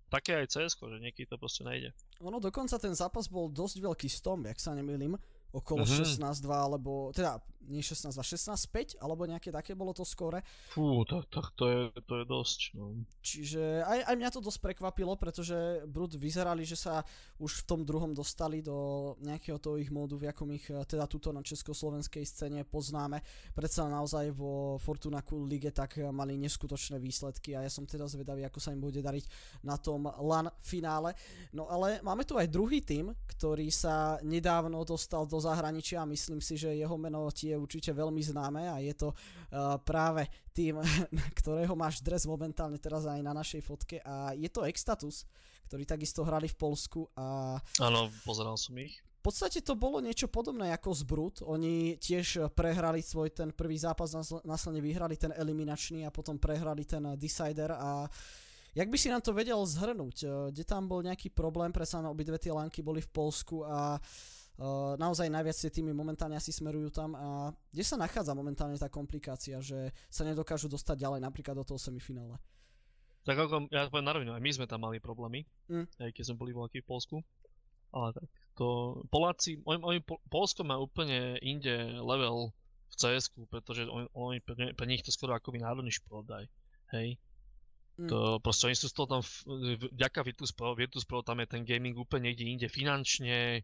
[0.08, 1.92] také aj cs že niekedy to proste nejde.
[2.24, 5.20] Ono dokonca ten zápas bol dosť veľký stom, ak sa nemýlim,
[5.52, 6.08] okolo uh-huh.
[6.08, 6.24] Mhm.
[6.24, 10.42] 16-2, alebo teda nie 16, 16-5, alebo nejaké také bolo to skore.
[10.72, 12.60] Fú, tak, tak to, je, to je dosť.
[12.80, 13.04] No.
[13.20, 17.04] Čiže aj, aj mňa to dosť prekvapilo, pretože Brut vyzerali, že sa
[17.38, 21.06] už v tom druhom dostali do nejakého toho ich módu, v akom ich eh, teda
[21.06, 23.20] tuto na československej scéne poznáme.
[23.52, 28.08] Predsa naozaj vo Fortuna Cool Lige tak eh, mali neskutočné výsledky a ja som teda
[28.08, 29.26] zvedavý, ako sa im bude dariť
[29.68, 31.12] na tom LAN finále.
[31.52, 36.40] No ale máme tu aj druhý tým, ktorý sa nedávno dostal do zahraničia a myslím
[36.40, 40.80] si, že jeho meno tie určite veľmi známe a je to uh, práve tým,
[41.40, 45.26] ktorého máš dres momentálne teraz aj na našej fotke a je to Extatus,
[45.68, 47.58] ktorí takisto hrali v Polsku a...
[47.84, 49.04] Áno, pozeral som ich.
[49.18, 51.36] V podstate to bolo niečo podobné ako z Brut.
[51.44, 54.16] Oni tiež prehrali svoj ten prvý zápas,
[54.48, 58.08] následne vyhrali ten eliminačný a potom prehrali ten Decider a
[58.78, 60.54] Jak by si nám to vedel zhrnúť?
[60.54, 64.37] Kde tam bol nejaký problém, predsa obidve tie lanky boli v Polsku a Uh,
[64.98, 69.62] naozaj najviac tie týmy momentálne asi smerujú tam a kde sa nachádza momentálne tá komplikácia,
[69.62, 72.42] že sa nedokážu dostať ďalej napríklad do toho semifinále?
[73.22, 76.00] Tak ako, ja poviem na rovinu, aj my sme tam mali problémy, mm.
[76.00, 77.18] aj keď sme boli voľakí v Polsku.
[77.94, 78.26] Ale tak
[78.58, 80.00] to, Poláci, oni, oni
[80.34, 82.50] Polsko má úplne inde level
[82.90, 86.50] v cs pretože oni, oni pre, pre nich to skoro ako by národný šport aj,
[86.98, 87.22] hej.
[87.98, 88.10] Mm.
[88.10, 89.22] To proste oni sú z toho tam,
[89.94, 93.62] vďaka Virtus Pro, Virtus Pro tam je ten gaming úplne niekde inde finančne,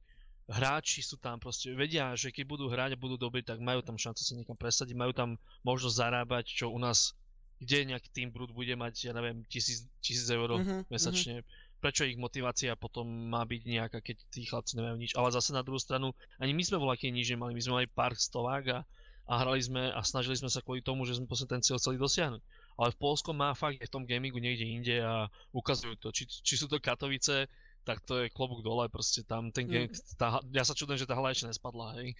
[0.50, 3.96] hráči sú tam proste, vedia, že keď budú hrať a budú dobrí, tak majú tam
[3.96, 7.16] šancu sa niekam presadiť, majú tam možnosť zarábať, čo u nás,
[7.64, 11.42] kde nejaký tým Brut bude mať, ja neviem, tisíc, tisíc eur uh-huh, mesačne.
[11.42, 11.80] Uh-huh.
[11.80, 15.12] Prečo ich motivácia potom má byť nejaká, keď tí chlapci nemajú nič.
[15.16, 18.16] Ale zase na druhú stranu, ani my sme voľaký nič nemali, my sme mali pár
[18.16, 18.80] stovák a,
[19.28, 22.44] a hrali sme a snažili sme sa kvôli tomu, že sme ten cieľ chceli dosiahnuť.
[22.80, 26.56] Ale v Polsku má fakt v tom gamingu niekde inde a ukazujú to, či, či
[26.58, 27.46] sú to Katovice,
[27.84, 30.18] tak to je klobúk dole, proste tam ten mm.
[30.18, 32.16] tá, ja sa čudujem, že tá hala ešte nespadla, hej.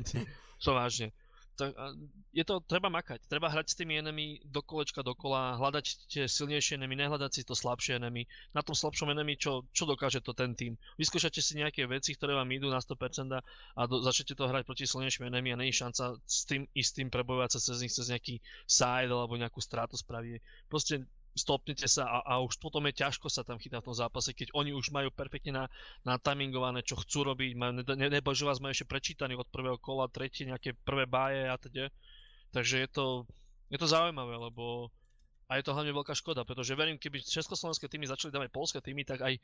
[0.64, 1.12] to vážne.
[1.54, 1.70] Tak,
[2.34, 6.74] je to, treba makať, treba hrať s tými enemy do kolečka dokola, hľadať tie silnejšie
[6.74, 8.26] enemy, nehľadať si to slabšie enemy.
[8.50, 10.74] Na tom slabšom enemy, čo, čo dokáže to ten tým.
[10.98, 14.82] Vyskúšate si nejaké veci, ktoré vám idú na 100% a do, začnete to hrať proti
[14.82, 19.14] silnejším enemy a není šanca s tým istým prebojovať sa cez nich cez nejaký side
[19.14, 20.42] alebo nejakú stratu spraviť.
[20.66, 24.30] Proste stopnete sa a, a už potom je ťažko sa tam chytať v tom zápase,
[24.30, 25.64] keď oni už majú perfektne na,
[26.06, 29.74] na timingované, čo chcú robiť, majú, ne, nebo že vás majú ešte prečítaní od prvého
[29.76, 31.90] kola, tretie nejaké prvé báje a teda.
[32.54, 33.06] Takže je to,
[33.74, 34.94] je to zaujímavé, lebo
[35.50, 39.04] a je to hlavne veľká škoda, pretože verím, keby československé týmy začali dávať polské týmy,
[39.04, 39.36] tak aj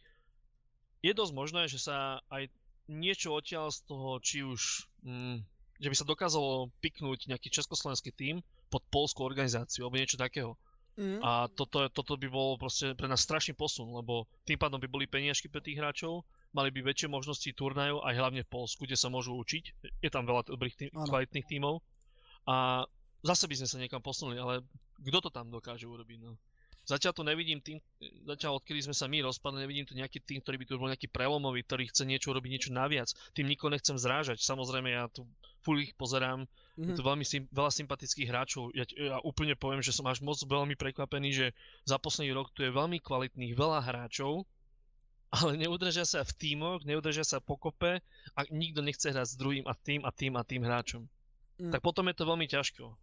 [1.04, 2.48] je dosť možné, že sa aj
[2.88, 5.44] niečo odtiaľ z toho, či už, mm,
[5.80, 8.40] že by sa dokázalo piknúť nejaký československý tým
[8.72, 10.56] pod polskú organizáciu, alebo niečo takého.
[10.98, 11.20] Mm.
[11.22, 15.06] A toto, toto by bol proste pre nás strašný posun, lebo tým pádom by boli
[15.06, 19.06] peniažky pre tých hráčov, mali by väčšie možnosti turnajov aj hlavne v Polsku, kde sa
[19.06, 19.64] môžu učiť.
[20.02, 21.78] Je tam veľa dobrých tým, kvalitných tímov.
[22.50, 22.84] A
[23.22, 24.66] zase by sme sa niekam posunuli, ale
[25.00, 26.18] kto to tam dokáže urobiť?
[26.26, 26.34] No?
[26.90, 27.78] Zatiaľ tu nevidím tým,
[28.26, 31.06] zatiaľ odkedy sme sa my rozpadli, nevidím tu nejaký tým, ktorý by tu bol nejaký
[31.06, 33.14] prelomový, ktorý chce niečo robiť, niečo naviac.
[33.30, 34.42] Tým nikoho nechcem zrážať.
[34.42, 35.22] Samozrejme, ja tu
[35.62, 36.90] full ich pozerám, mm-hmm.
[36.90, 38.74] je to veľmi sim, veľa sympatických hráčov.
[38.74, 41.46] Ja, ja úplne poviem, že som až moc veľmi prekvapený, že
[41.86, 44.42] za posledný rok tu je veľmi kvalitných veľa hráčov,
[45.30, 48.02] ale neudržia sa v tímoch, neudržia sa pokope
[48.34, 51.06] a nikto nechce hrať s druhým a tým a tým a tým hráčom.
[51.62, 51.70] Mm.
[51.70, 52.98] Tak potom je to veľmi ťažko.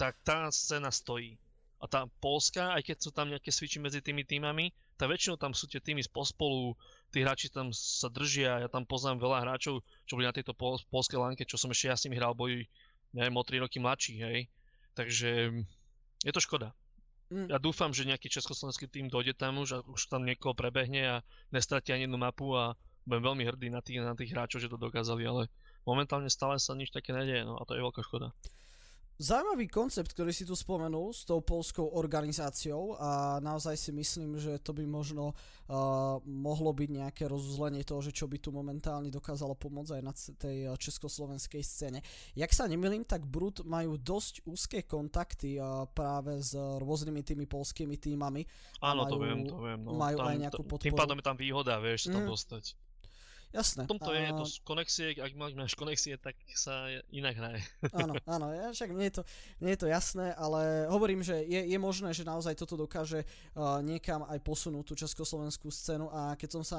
[0.00, 1.36] Tak tá scéna stojí.
[1.82, 5.50] A tá Polska, aj keď sú tam nejaké switchy medzi tými týmami, tak väčšinou tam
[5.50, 6.78] sú tie týmy pospolu,
[7.10, 10.78] tí hráči tam sa držia, ja tam poznám veľa hráčov, čo boli na tejto pol,
[10.94, 12.62] polskej lanke, čo som ešte ja s nimi hral boj,
[13.10, 14.38] neviem, o 3 roky mladší, hej.
[14.94, 15.50] Takže
[16.22, 16.70] je to škoda.
[17.32, 17.50] Mm.
[17.50, 21.26] Ja dúfam, že nejaký československý tým dojde tam už a už tam niekoho prebehne a
[21.50, 24.78] nestratí ani jednu mapu a budem veľmi hrdý na tých, na tých hráčov, že to
[24.78, 25.50] dokázali, ale
[25.82, 28.30] momentálne stále sa nič také nedieje, no a to je veľká škoda.
[29.22, 34.58] Zaujímavý koncept, ktorý si tu spomenul s tou polskou organizáciou a naozaj si myslím, že
[34.58, 39.54] to by možno uh, mohlo byť nejaké rozuzlenie toho, že čo by tu momentálne dokázalo
[39.54, 42.02] pomôcť aj na tej československej scéne.
[42.34, 47.94] Jak sa nemýlim, tak Brut majú dosť úzke kontakty uh, práve s rôznymi tými polskými
[48.02, 48.42] týmami.
[48.82, 49.80] Áno, majú, to viem, to viem.
[49.86, 50.02] No.
[50.02, 50.90] Majú tam, aj nejakú podporu.
[50.90, 52.32] Tým pádom je tam výhoda, vieš, sa tam mm.
[52.34, 52.64] dostať.
[53.52, 53.84] Jasné.
[53.84, 54.16] V tomto a...
[54.16, 57.60] je to z konexie, ak máš konexie, tak sa inak hraje.
[58.02, 59.22] Áno, áno, ja však nie je, to,
[59.60, 63.84] nie je to jasné, ale hovorím, že je, je možné, že naozaj toto dokáže uh,
[63.84, 66.78] niekam aj posunúť tú československú scénu a keď som sa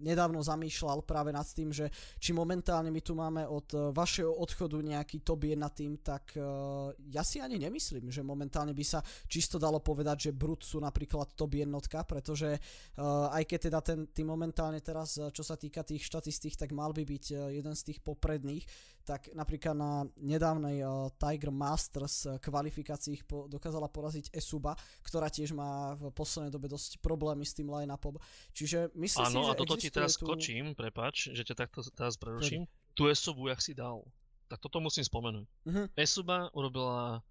[0.00, 1.88] nedávno zamýšľal práve nad tým, že
[2.20, 6.92] či momentálne my tu máme od uh, vašeho odchodu nejaký top 1 tým, tak uh,
[7.10, 11.32] ja si ani nemyslím, že momentálne by sa čisto dalo povedať, že Brut sú napríklad
[11.32, 16.04] top jednotka, pretože uh, aj keď teda ten tým momentálne teraz, čo sa týka tých
[16.04, 18.64] štatistík, tak mal by byť jeden z tých popredných,
[19.06, 24.74] tak napríklad na nedávnej uh, Tiger Masters kvalifikácii po, dokázala poraziť Esuba,
[25.06, 28.18] ktorá tiež má v poslednej dobe dosť problémy s tým line-upom.
[28.50, 30.26] Čiže myslím Áno, si, že a toto ti teraz tu...
[30.26, 32.66] skočím, prepač, že ťa takto teraz preruším.
[32.98, 34.02] Tu Esubu, jak si dal,
[34.50, 35.46] tak toto musím spomenúť.
[35.46, 35.86] Uh-huh.
[35.94, 37.22] Esuba urobila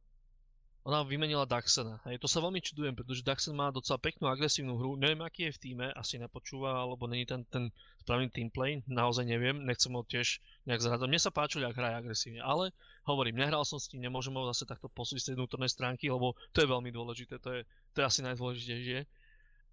[0.86, 1.98] ona vymenila Daxena.
[2.06, 4.93] Hej, to sa veľmi čudujem, pretože Daxen má docela peknú agresívnu hru.
[5.02, 7.74] Neviem, aký je v týme, asi nepočúva, alebo není ten, ten
[8.06, 10.38] správny teamplay, naozaj neviem, nechcem ho tiež
[10.69, 11.10] nejak zrádzať.
[11.10, 12.69] Mne sa páčilo, ak hraje agresívne, ale
[13.10, 16.38] hovorím, nehral som s tým, nemôžem ho zase takto posúdiť z tej vnútornej stránky, lebo
[16.54, 17.62] to je veľmi dôležité, to je,
[17.98, 19.00] to je asi najdôležitejšie.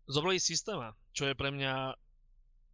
[0.08, 1.92] Zobrali systéma, čo je pre mňa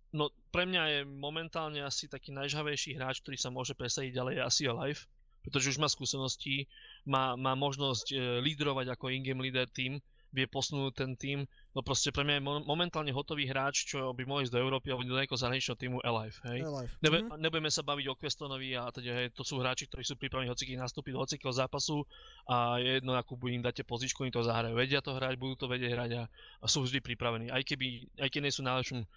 [0.09, 4.43] No pre mňa je momentálne asi taký najžhavejší hráč, ktorý sa môže presadiť ďalej, je
[4.49, 5.05] asi Alive
[5.49, 6.69] pretože už má skúsenosti,
[7.09, 9.97] má, má možnosť e, lídrovať ako in-game leader tým,
[10.29, 11.39] vie posunúť ten tým.
[11.73, 15.09] No proste pre mňa je momentálne hotový hráč, čo by mohol ísť do Európy alebo
[15.09, 16.61] do nejakého zahraničného týmu Alive, hej.
[16.69, 16.91] Alive.
[17.01, 17.41] Nebe, mm-hmm.
[17.41, 20.77] Nebudeme sa baviť o Questonovi a teda, hej, to sú hráči, ktorí sú pripravení hociký
[20.77, 22.05] nastúpiť do hocikého zápasu
[22.45, 24.77] a je jedno, akú im dáte pozičku, oni to zahrajú.
[24.77, 26.23] Vedia to hrať, budú to vedieť hrať a,
[26.61, 27.49] a sú vždy pripravení.
[27.49, 29.09] Aj keby, aj keď nie sú najlepšom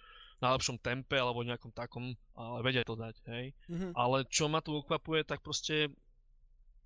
[0.42, 3.54] najlepšom tempe alebo nejakom takom, ale vedia to dať, hej.
[3.70, 3.94] Mm-hmm.
[3.94, 5.94] Ale čo ma tu ukvapuje, tak proste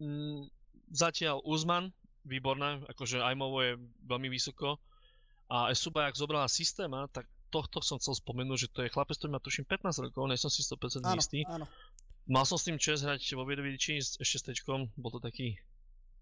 [0.00, 0.50] Mm,
[0.92, 1.92] zatiaľ Uzman,
[2.26, 4.76] výborná, akože Aimovo je veľmi vysoko.
[5.46, 9.38] A Esuba, ak zobrala systéma, tak tohto som chcel spomenúť, že to je chlapec, ktorý
[9.38, 11.46] má tuším 15 rokov, nie som si 100% áno, istý.
[11.46, 11.66] Áno.
[12.26, 15.54] Mal som s tým čas hrať vo Viedovidiči ešte s tečkom, bol to taký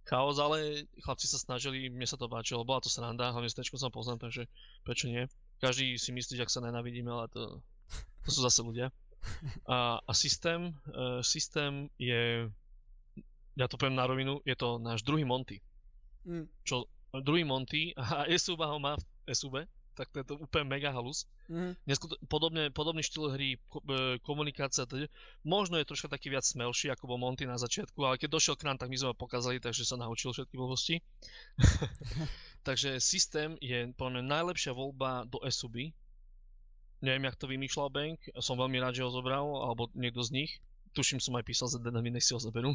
[0.04, 3.80] chaos, ale chlapci sa snažili, mne sa to páčilo, bola to sranda, hlavne s tečkom
[3.80, 4.44] som poznám, takže
[4.84, 5.24] prečo nie.
[5.64, 7.64] Každý si myslí, že ak sa nenavidíme, ale to,
[8.24, 8.92] to sú zase ľudia.
[9.64, 12.52] A, a systém, uh, systém je
[13.54, 15.62] ja to poviem na rovinu, je to náš druhý Monty.
[16.26, 16.50] Mm.
[16.66, 16.90] Čo
[17.22, 19.62] druhý Monty a SUB ho má v SUB,
[19.94, 21.30] tak to je to úplne mega halus.
[21.46, 21.78] Mm.
[21.86, 23.58] Neskut- podobne, podobný štýl hry, e,
[24.26, 25.06] komunikácia, teda,
[25.46, 28.66] možno je troška taký viac smelší, ako bol Monty na začiatku, ale keď došiel k
[28.66, 30.98] nám, tak my sme ho pokazali, takže sa naučil všetky blbosti.
[32.68, 35.94] takže systém je podľa mňa najlepšia voľba do SUB.
[37.04, 40.52] Neviem, jak to vymýšľal Bank, som veľmi rád, že ho zobral, alebo niekto z nich
[40.94, 42.70] tuším som aj písal za Denami, nech si ho zoberú.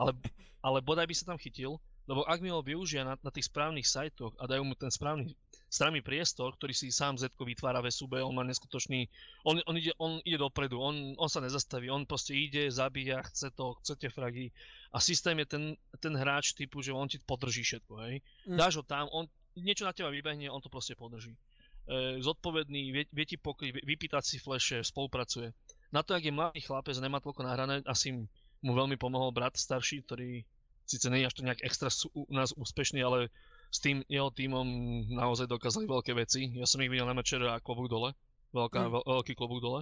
[0.00, 0.16] ale,
[0.64, 1.76] ale bodaj by sa tam chytil,
[2.08, 5.36] lebo ak mi ho využia na, na tých správnych sajtoch a dajú mu ten správny
[5.66, 9.10] správny priestor, ktorý si sám Zetko vytvára v SUB, on má neskutočný,
[9.42, 13.50] on, on, ide, on ide dopredu, on, on sa nezastaví, on proste ide, zabíja, chce
[13.50, 14.54] to, chce tie fragy
[14.94, 15.64] a systém je ten,
[15.98, 18.22] ten hráč typu, že on ti podrží všetko, hej.
[18.46, 18.56] Mm.
[18.56, 19.26] Dáš ho tam, on
[19.58, 21.34] niečo na teba vybehne, on to proste podrží.
[21.34, 25.50] E, zodpovedný, vie, vie ti pokryť, vypýtať si fleše, spolupracuje
[25.94, 28.14] na to, ak je mladý chlapec, nemá toľko nahrané, asi
[28.64, 30.42] mu veľmi pomohol brat starší, ktorý
[30.86, 33.28] síce nie je až to nejak extra u nás úspešný, ale
[33.74, 34.66] s tým jeho týmom
[35.10, 36.54] naozaj dokázali veľké veci.
[36.54, 38.14] Ja som ich videl na mečere a klobúk dole,
[38.54, 38.90] veľká, mm.
[38.94, 39.80] veľ, veľký klobúk dole.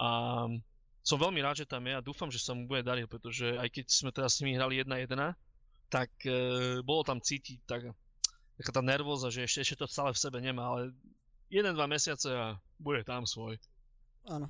[0.00, 0.08] A
[1.04, 3.68] som veľmi rád, že tam je a dúfam, že sa mu bude dariť, pretože aj
[3.68, 5.36] keď sme teraz s nimi hrali 1-1,
[5.92, 6.32] tak e,
[6.80, 7.92] bolo tam cítiť tak,
[8.56, 10.96] taká tá nervóza, že ešte, ešte to stále v sebe nemá, ale
[11.52, 13.60] 1-2 mesiace a bude tam svoj.
[14.32, 14.48] Áno.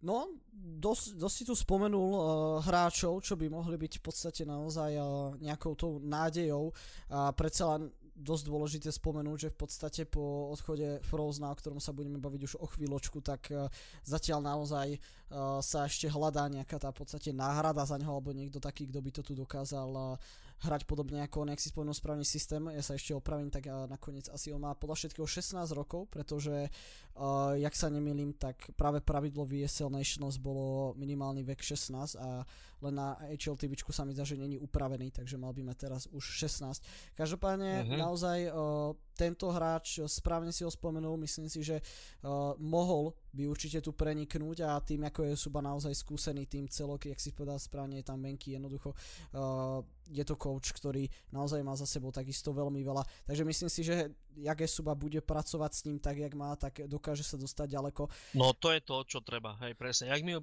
[0.00, 0.32] No,
[0.80, 2.22] dosť, dosť si tu spomenul uh,
[2.64, 6.72] hráčov, čo by mohli byť v podstate naozaj uh, nejakou tou nádejou.
[7.12, 11.92] A predsa len dosť dôležité spomenúť, že v podstate po odchode Frozna, o ktorom sa
[11.92, 13.68] budeme baviť už o chvíľočku, tak uh,
[14.00, 18.56] zatiaľ naozaj uh, sa ešte hľadá nejaká tá v podstate náhrada za neho, alebo niekto
[18.56, 20.16] taký, kto by to tu dokázal uh,
[20.60, 24.28] hrať podobne ako on, si spomenul správny systém, ja sa ešte opravím, tak a nakoniec
[24.28, 29.48] asi on má podľa všetkého 16 rokov, pretože uh, jak sa nemýlim, tak práve pravidlo
[29.48, 32.44] VSL Nationals bolo minimálny vek 16 a
[32.80, 36.08] len na HL TV sa mi zdá, že není upravený, takže mal by mať teraz
[36.08, 36.80] už 16.
[37.12, 37.96] Každopádne uh-huh.
[38.00, 41.76] naozaj uh, tento hráč, správne si ho spomenul, myslím si, že
[42.24, 47.12] uh, mohol by určite tu preniknúť a tým ako je Suba naozaj skúsený tým celok,
[47.12, 51.04] jak si povedal správne, je tam Menky, jednoducho uh, je to coach, ktorý
[51.36, 53.04] naozaj má za sebou takisto veľmi veľa.
[53.28, 57.22] Takže myslím si, že jak Suba bude pracovať s ním tak, jak má, tak dokáže
[57.22, 58.08] sa dostať ďaleko.
[58.34, 60.08] No to je to, čo treba, hej, presne.
[60.08, 60.40] Jak mi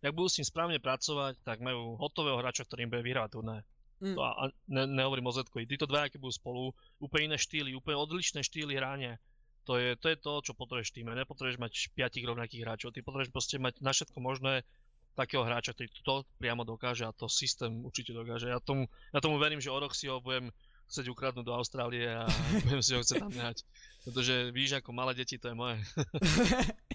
[0.00, 3.56] jak budú s ním správne pracovať, tak majú hotového hráča, ktorým bude vyhrávať turné.
[4.00, 4.16] Mm.
[4.16, 5.68] To a ne, nehovorím o Zetkovi.
[5.68, 6.62] Títo dva, keď budú spolu,
[7.00, 9.20] úplne iné štýly, úplne odlišné štýly hrania.
[9.68, 11.12] To je, to je to, čo potrebuješ v týme.
[11.12, 12.96] Nepotrebuješ mať piatich rovnakých hráčov.
[12.96, 14.64] Ty potrebuješ proste mať na všetko možné
[15.12, 18.48] takého hráča, ktorý to priamo dokáže a to systém určite dokáže.
[18.48, 20.48] Ja tomu, ja tomu verím, že o rok si ho budem
[20.90, 22.24] chcieť ukradnúť do Austrálie a
[22.66, 23.62] budem si ho chcieť tam nehať.
[24.08, 25.76] Pretože víš, ako malé deti, to je moje.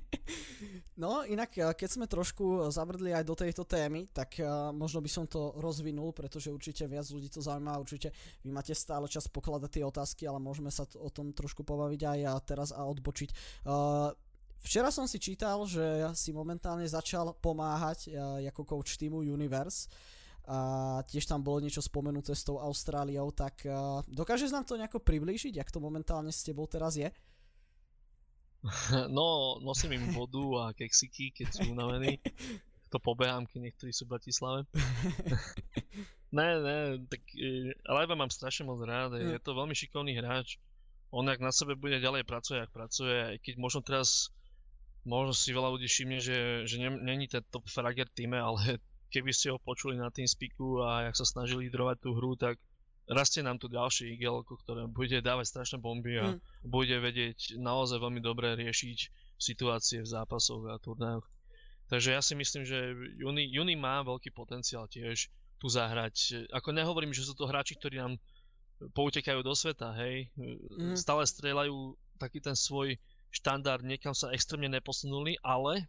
[0.95, 5.27] No, inak keď sme trošku zabrdli aj do tejto témy, tak uh, možno by som
[5.27, 8.15] to rozvinul, pretože určite viac ľudí to zaujíma, určite
[8.47, 12.19] vy máte stále čas pokladať tie otázky, ale môžeme sa o tom trošku pobaviť aj
[12.47, 13.29] teraz a odbočiť.
[13.67, 14.15] Uh,
[14.65, 15.83] Včera som si čítal, že
[16.17, 18.09] si momentálne začal pomáhať
[18.49, 19.85] ako coach týmu Universe
[20.49, 23.61] a tiež tam bolo niečo spomenuté s tou Austráliou, tak
[24.09, 27.13] dokážeš nám to nejako priblížiť, jak to momentálne s tebou teraz je?
[29.17, 32.17] No, nosím im vodu a keksiky, keď sú unavení.
[32.93, 34.63] To pobehám, keď niektorí sú v Bratislave.
[36.37, 36.77] ne, ne,
[37.11, 40.61] tak e, Live mám strašne moc rád, je to veľmi šikovný hráč.
[41.11, 44.31] On ak na sebe bude ďalej pracovať, ak pracuje, aj keď možno teraz
[45.03, 48.79] možno si veľa ľudí všimne, že, že není ten top frager týme, ale
[49.13, 52.61] keby ste ho počuli na tým spiku a jak sa snažili lídrovať tú hru, tak
[53.09, 56.69] rastie nám tu ďalší igel, ktoré bude dávať strašné bomby a mm.
[56.69, 58.97] bude vedieť naozaj veľmi dobre riešiť
[59.37, 61.25] situácie v zápasoch a turnajoch.
[61.85, 65.29] Takže ja si myslím, že Juni, Juni má veľký potenciál tiež
[65.61, 66.49] tu zahrať.
[66.49, 68.17] Ako nehovorím, že sú to hráči, ktorí nám
[68.97, 70.33] poutekajú do sveta, hej.
[70.35, 70.97] Mm.
[70.97, 72.97] Stále strieľajú taký ten svoj
[73.31, 75.85] štandard niekam sa extrémne neposunuli, ale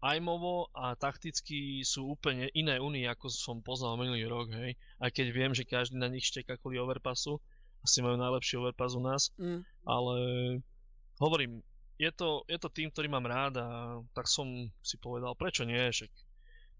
[0.00, 4.76] ajmovo a takticky sú úplne iné unie, ako som poznal minulý rok, hej.
[4.96, 7.36] Aj keď viem, že každý na nich šteka kvôli overpassu,
[7.84, 9.60] asi majú najlepší overpass u nás, mm.
[9.84, 10.16] ale
[11.20, 11.60] hovorím,
[12.00, 13.68] je to, je to tým, ktorý mám rád a
[14.16, 14.48] tak som
[14.80, 16.08] si povedal, prečo nie, však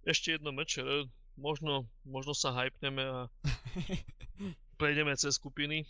[0.09, 1.05] ešte jedno mečer,
[1.37, 3.19] možno, možno sa hypneme a
[4.81, 5.85] prejdeme cez skupiny.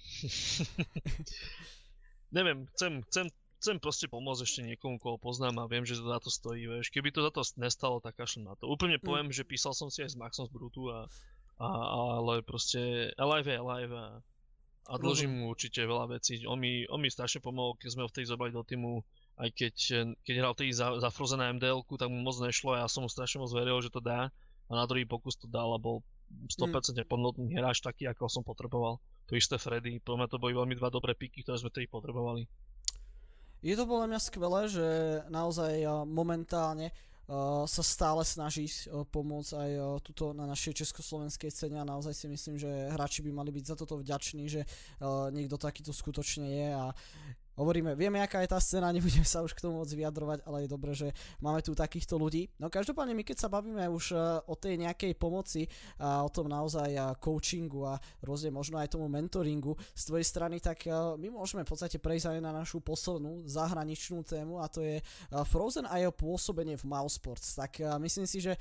[2.37, 3.27] Neviem, chcem, chcem
[3.61, 6.89] chcem proste pomôcť ešte niekomu, koho poznám a viem, že to za to stojí, vieš.
[6.89, 8.65] Keby to za to nestalo, tak kašlem na to.
[8.65, 9.05] Úplne mm.
[9.05, 9.37] poviem, mm.
[9.37, 11.05] že písal som si aj s Maxom z Brutu a,
[11.61, 11.69] a,
[12.17, 14.09] ale proste Alive je Alive a,
[14.89, 16.41] a dlžím mu určite veľa vecí.
[16.49, 19.05] On mi, on mi strašne pomohol, keď sme ho vtedy zobrali do týmu,
[19.37, 19.75] aj keď,
[20.25, 23.13] keď hral vtedy za, za Frozen mdl tak mu moc nešlo a ja som mu
[23.13, 24.33] strašne moc veril, že to dá
[24.69, 26.01] a na druhý pokus to dal a bol
[26.49, 27.05] 100% mm.
[27.11, 29.03] plnotný hráč taký, ako som potreboval.
[29.29, 32.47] To isté Freddy, pre mňa to boli veľmi dva dobré piky, ktoré sme tedy potrebovali.
[33.61, 34.87] Je to podľa mňa skvelé, že
[35.29, 39.71] naozaj momentálne uh, sa stále snaží uh, pomôcť aj
[40.01, 43.77] tuto na našej československej scéne a naozaj si myslím, že hráči by mali byť za
[43.77, 44.65] toto vďační, že
[45.33, 46.87] niekto takýto skutočne je a
[47.61, 50.69] hovoríme, vieme, aká je tá scéna, nebudeme sa už k tomu moc vyjadrovať, ale je
[50.73, 51.13] dobré, že
[51.45, 52.49] máme tu takýchto ľudí.
[52.57, 54.19] No každopádne my keď sa bavíme už e,
[54.49, 55.69] o tej nejakej pomoci
[56.01, 60.89] a o tom naozaj coachingu a rôzne možno aj tomu mentoringu z tvojej strany, tak
[60.89, 64.99] e, my môžeme v podstate prejsť aj na našu poslednú zahraničnú tému a to je
[64.99, 65.03] e,
[65.45, 67.59] Frozen a jeho pôsobenie v Mousesports.
[67.61, 68.55] Tak myslím si, že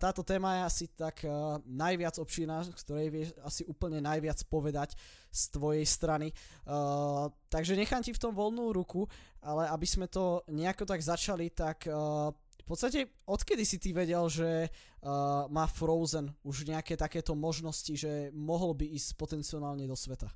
[0.00, 1.22] táto téma je asi tak
[1.66, 4.96] najviac obšína, z ktorej vieš asi úplne najviac povedať
[5.30, 6.34] z tvojej strany.
[6.66, 9.06] Uh, takže nechám ti v tom voľnú ruku,
[9.40, 14.26] ale aby sme to nejako tak začali, tak uh, v podstate odkedy si ty vedel,
[14.30, 20.30] že uh, má Frozen už nejaké takéto možnosti, že mohol by ísť potenciálne do sveta?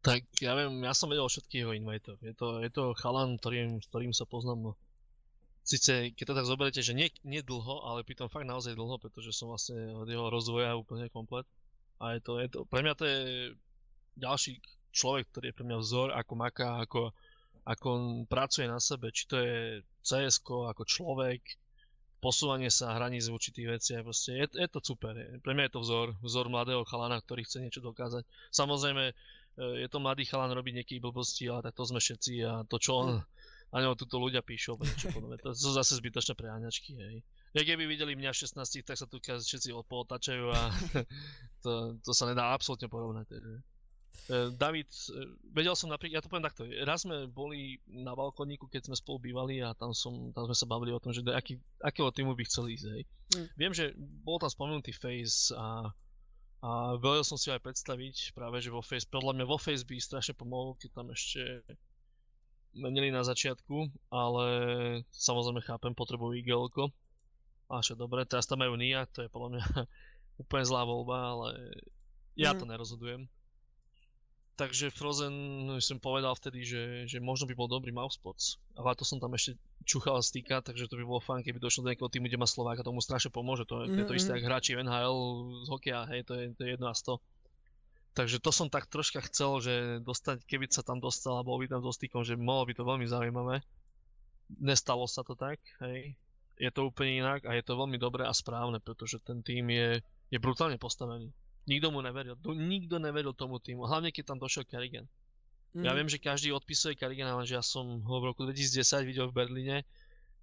[0.00, 2.16] Tak ja viem, ja som vedel všetkých jeho invitov.
[2.24, 4.72] Je to, je to chalan, ktorým, s ktorým sa poznám.
[4.72, 4.72] No.
[5.60, 9.36] Sice, keď to tak zoberete, že nie, nie dlho, ale pritom fakt naozaj dlho, pretože
[9.36, 11.44] som vlastne od jeho rozvoja úplne komplet.
[12.00, 13.20] A je to, je to, pre mňa to je
[14.16, 14.60] ďalší
[14.90, 17.12] človek, ktorý je pre mňa vzor, ako maká, ako,
[17.68, 21.44] ako on pracuje na sebe, či to je cs ako človek,
[22.20, 25.16] posúvanie sa hraníc v určitých veciach, proste je, je to super.
[25.16, 28.28] Je, pre mňa je to vzor, vzor mladého chalana, ktorý chce niečo dokázať.
[28.52, 29.14] Samozrejme, e,
[29.80, 32.92] je to mladý chalan robiť nejaké blbosti, ale tak to sme všetci a to, čo
[33.00, 33.08] on,
[33.70, 37.16] a neho tuto ľudia píšu, niečo podobné, to sú zase zbytočné preháňačky, hej.
[37.54, 40.60] Ja keby videli mňa v 16, tak sa tu všetci odpotačajú a
[41.64, 43.26] to, to sa nedá absolútne porovnať.
[43.26, 43.54] Takže.
[44.30, 48.70] E, David, e, vedel som napríklad, ja to poviem takto, raz sme boli na balkóniku,
[48.70, 51.34] keď sme spolu bývali a tam, som, tam sme sa bavili o tom, že do
[51.34, 52.86] aký, akého týmu by chceli ísť.
[52.86, 53.02] Hej.
[53.34, 53.46] Mm.
[53.58, 55.90] Viem, že bol tam spomenutý Face a,
[56.62, 56.70] a
[57.02, 60.38] vedel som si aj predstaviť práve, že vo Face, podľa mňa vo Face by strašne
[60.38, 61.66] pomohol, keď tam ešte
[62.74, 64.44] menili na začiatku, ale
[65.10, 66.94] samozrejme chápem, potrebujú igelko
[67.78, 69.64] čo dobre, teraz tam majú Nia, to je podľa mňa
[70.42, 71.48] úplne zlá voľba, ale
[72.34, 72.58] ja mm.
[72.58, 73.22] to nerozhodujem.
[74.58, 75.32] Takže Frozen
[75.80, 78.60] som povedal vtedy, že, že možno by bol dobrý Mousebots.
[78.76, 79.56] Ale to som tam ešte
[79.88, 82.84] čuchal stýka, takže to by bolo fajn, keby došlo do nejakého týmu, kde má Slováka,
[82.84, 83.64] tomu strašne pomôže.
[83.72, 83.96] To, mm-hmm.
[83.96, 84.44] je to isté, mm-hmm.
[84.44, 85.18] ako hráči NHL
[85.64, 87.24] z hokeja, hej, to je, to je jedno a sto.
[88.10, 91.70] Takže to som tak troška chcel, že dostať, keby sa tam dostal a bol by
[91.70, 93.62] tam so stýkom, že mohlo by to veľmi zaujímavé.
[94.58, 96.18] Nestalo sa to tak, hej
[96.60, 100.04] je to úplne inak a je to veľmi dobré a správne, pretože ten tým je,
[100.28, 101.32] je brutálne postavený.
[101.64, 105.08] Nikto mu neveril, nikto neveril tomu týmu, hlavne keď tam došiel Kerrigan.
[105.72, 105.84] Mm.
[105.88, 109.26] Ja viem, že každý odpisuje Karigan, ale že ja som ho v roku 2010 videl
[109.32, 109.76] v Berlíne,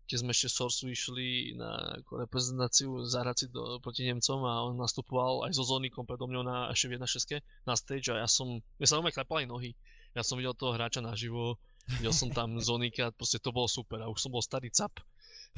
[0.08, 5.43] keď sme ešte Sorsu išli na reprezentáciu zahrať si do, proti Nemcom a on nastupoval
[5.43, 8.88] aj so Zonikom predo mňou na, ešte v 1.6 na stage a ja som, mne
[8.88, 9.76] sa normálne klepali nohy.
[10.16, 11.60] Ja som videl toho hráča naživo,
[11.99, 14.95] videl som tam Zonika, proste to bolo super a už som bol starý cap.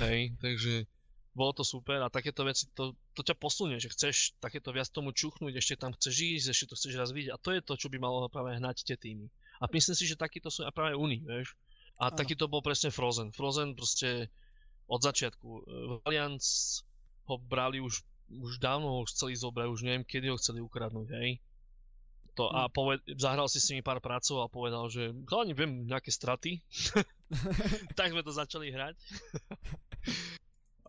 [0.02, 0.90] Hej, takže
[1.38, 5.14] bolo to super a takéto veci, to, to ťa posunie, že chceš takéto viac tomu
[5.14, 7.88] čuchnúť, ešte tam chceš ísť, ešte to chceš raz vidieť a to je to, čo
[7.94, 9.30] by malo práve hnať tie týmy.
[9.62, 11.54] A myslím si, že takýto sú aj práve Uni, vieš.
[12.00, 12.16] A ano.
[12.16, 13.36] taký to bol presne Frozen.
[13.36, 14.32] Frozen proste
[14.88, 15.48] od začiatku.
[15.48, 15.62] E,
[16.08, 16.42] Valiant
[17.30, 21.38] ho brali už, už dávno ho chceli zobrať, už neviem kedy ho chceli ukradnúť, hej.
[22.40, 22.72] To, a hm.
[22.72, 26.64] poved, zahral si s nimi pár prácov a povedal, že hlavne viem nejaké straty.
[28.00, 28.96] tak sme to začali hrať.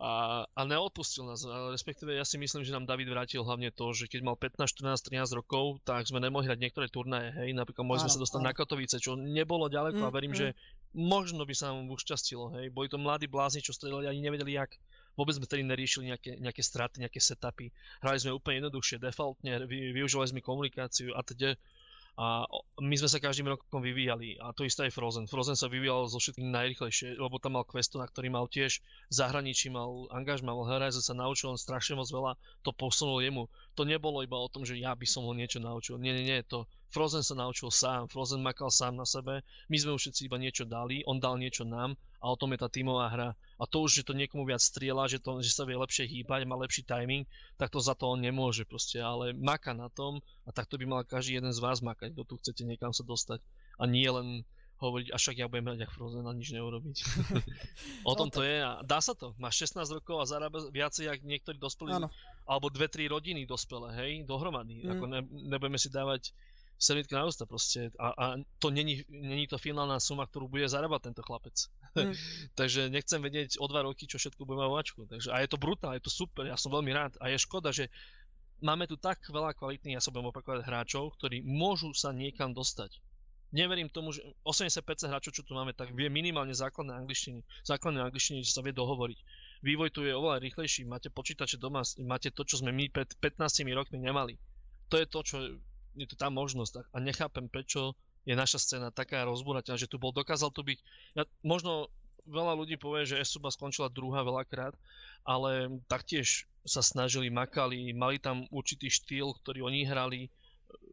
[0.01, 1.45] a, a neodpustil nás.
[1.45, 5.11] Respektíve ja si myslím, že nám David vrátil hlavne to, že keď mal 15, 14,
[5.13, 8.57] 13 rokov, tak sme nemohli hrať niektoré turnaje, hej, napríklad mohli sme sa dostať na
[8.57, 10.41] Katovice, čo nebolo ďaleko mm, a verím, mm.
[10.41, 10.47] že
[10.97, 12.67] možno by sa nám ušťastilo, hej.
[12.75, 14.75] Boli to mladí blázni, čo strelili, ani nevedeli jak.
[15.19, 17.71] Vôbec sme tedy neriešili nejaké, nejaké straty, nejaké setupy.
[18.03, 21.59] Hrali sme úplne jednoduchšie, defaultne, vy, využívali sme komunikáciu a teda
[22.21, 22.45] a
[22.85, 25.25] my sme sa každým rokom vyvíjali a to isté aj Frozen.
[25.25, 29.73] Frozen sa vyvíjal zo všetkým najrychlejšie, lebo tam mal questo, na ktorý mal tiež zahraničí,
[29.73, 33.49] mal angažma, mal sa naučil on strašne moc veľa, to posunul jemu.
[33.81, 35.97] To nebolo iba o tom, že ja by som ho niečo naučil.
[35.97, 39.41] Nie, nie, nie, to Frozen sa naučil sám, Frozen makal sám na sebe,
[39.73, 42.61] my sme už všetci iba niečo dali, on dal niečo nám a o tom je
[42.61, 43.33] tá tímová hra.
[43.57, 46.45] A to už, že to niekomu viac strieľa, že, to, že sa vie lepšie hýbať,
[46.45, 47.25] má lepší timing,
[47.57, 51.01] tak to za to on nemôže proste, ale maka na tom a takto by mal
[51.09, 53.41] každý jeden z vás makať, kto tu chcete niekam sa dostať.
[53.81, 54.45] A nie len
[54.81, 56.97] hovoriť, až však ja budem hrať jak Frozen a nič neurobiť.
[58.11, 59.37] o tom no, to je a dá sa to.
[59.37, 61.93] Máš 16 rokov a zarába viacej, jak niektorí dospelí,
[62.51, 64.83] alebo dve, tri rodiny dospelé, hej, dohromady.
[64.83, 64.91] Mm.
[64.91, 66.35] Ako ne, nebudeme si dávať
[66.81, 67.95] servítky na ústa proste.
[67.95, 68.25] A, a
[68.59, 71.55] to není, není to finálna suma, ktorú bude zarábať tento chlapec.
[71.95, 72.11] Mm.
[72.59, 75.01] Takže nechcem vedieť o dva roky, čo všetko bude mať vačku.
[75.07, 77.15] Takže, a je to brutálne, je to super, ja som veľmi rád.
[77.23, 77.87] A je škoda, že
[78.59, 82.99] máme tu tak veľa kvalitných, ja sa budem opakovať, hráčov, ktorí môžu sa niekam dostať.
[83.51, 87.43] Neverím tomu, že 80% hráčov, čo tu máme, tak vie minimálne základné angličtiny.
[87.67, 89.19] Základné angličtiny, že sa vie dohovoriť.
[89.61, 93.61] Vývoj tu je oveľa rýchlejší, máte počítače doma, máte to, čo sme my pred 15
[93.77, 94.41] rokmi nemali.
[94.89, 95.37] To je to, čo
[95.95, 97.93] je to tá možnosť a nechápem, prečo
[98.25, 100.79] je naša scéna taká rozbúrateľná, že tu bol, dokázal tu byť,
[101.17, 101.93] ja, možno
[102.29, 104.77] veľa ľudí povie, že Esuba skončila druhá veľakrát,
[105.25, 110.21] ale taktiež sa snažili, makali, mali tam určitý štýl, ktorý oni hrali,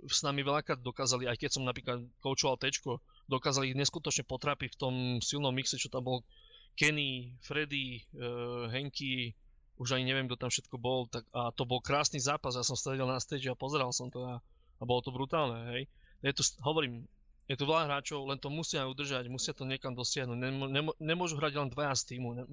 [0.07, 4.79] s nami veľakrát dokázali, aj keď som napríklad koučoval Tečko, dokázali ich neskutočne potrapiť v
[4.79, 6.17] tom silnom mixe, čo tam bol
[6.77, 9.33] Kenny, Freddy, uh, Henky,
[9.81, 12.77] už ani neviem, kto tam všetko bol, tak, a to bol krásny zápas, ja som
[12.77, 14.37] stredil na stage a pozeral som to a
[14.77, 15.83] a bolo to brutálne, hej.
[16.21, 17.05] Je to, hovorím,
[17.47, 20.35] je tu veľa hráčov, len to musia udržať, musia to niekam dosiahnuť.
[20.35, 22.43] Nemo, nemo, nemôžu hrať len dvaja z týmu, ne,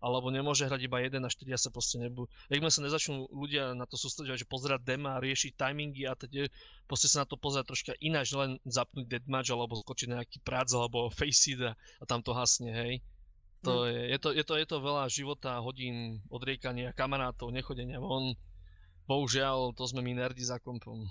[0.00, 2.30] alebo nemôže hrať iba jeden a štyria sa proste nebudú.
[2.48, 6.48] Jakmile sa nezačnú ľudia na to sústredovať, že pozerať dema, riešiť timingy a teď
[6.88, 11.10] proste sa na to pozerať troška ináč, len zapnúť deadmatch alebo skočiť nejaký prác alebo
[11.18, 13.04] face a, a tam to hasne, hej.
[13.66, 13.86] To mm.
[13.90, 18.38] je, je, to, je, to, je to veľa života, hodín, odriekania, kamarátov, nechodenia von,
[19.08, 21.08] Bohužiaľ, to sme my nerdi za kompom.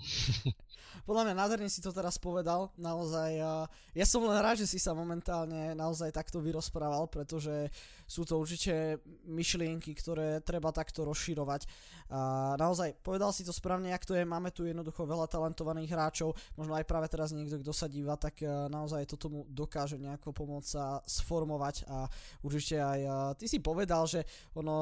[1.08, 3.42] Podľa mňa nádherne si to teraz povedal, naozaj.
[3.90, 7.74] Ja som len rád, že si sa momentálne naozaj takto vyrozprával, pretože
[8.06, 11.66] sú to určite myšlienky, ktoré treba takto rozširovať.
[12.14, 16.38] A naozaj, povedal si to správne, ak to je, máme tu jednoducho veľa talentovaných hráčov,
[16.54, 20.68] možno aj práve teraz niekto, kto sa díva, tak naozaj to tomu dokáže nejako pomôcť
[20.70, 22.06] sa sformovať a
[22.46, 23.00] určite aj
[23.42, 24.22] ty si povedal, že
[24.54, 24.76] ono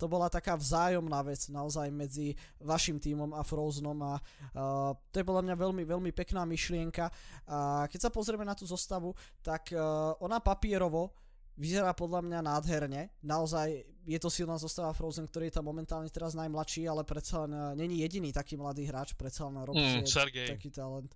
[0.00, 2.32] to bola taká vzájomná vec naozaj medzi
[2.64, 7.12] vašim tímom a Frozenom a uh, to je podľa mňa veľmi, veľmi pekná myšlienka
[7.44, 9.12] a keď sa pozrieme na tú zostavu,
[9.44, 11.12] tak uh, ona papierovo
[11.60, 13.12] vyzerá podľa mňa nádherne.
[13.20, 17.52] Naozaj je to silná zostava Frozen, ktorý je tam momentálne teraz najmladší, ale predsa len
[17.52, 20.56] uh, není jediný taký mladý hráč, predsa len mm, Sergej.
[20.56, 21.12] taký talent.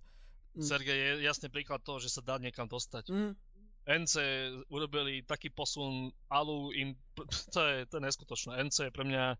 [0.53, 0.61] Mm.
[0.61, 3.09] Sergej je jasný príklad toho, že sa dá niekam dostať.
[3.09, 3.33] Mm.
[3.85, 4.15] NC
[4.73, 6.97] urobili taký posun, Alu im,
[7.53, 8.51] to je, to je neskutočné.
[8.65, 9.37] NC je pre mňa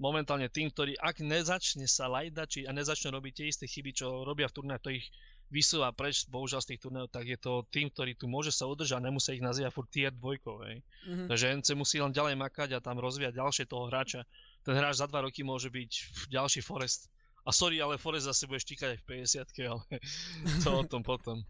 [0.00, 4.48] momentálne tým, ktorý ak nezačne sa lajdačiť a nezačne robiť tie isté chyby, čo robia
[4.48, 5.06] v turnajoch, to ich
[5.52, 8.98] vysúva preč, bohužiaľ z tých turnajov, tak je to tým, ktorý tu môže sa udržať
[8.98, 10.80] a nemusí ich nazývať furt tier dvojkou, hej.
[10.80, 11.28] Mm-hmm.
[11.28, 14.24] Takže NC musí len ďalej makať a tam rozvíjať ďalšie toho hráča.
[14.64, 15.92] Ten hráč za dva roky môže byť
[16.32, 17.12] ďalší Forest.
[17.44, 19.82] A sorry, ale Forest zase bude štíkať aj v 50 ale
[20.64, 21.44] to o tom potom.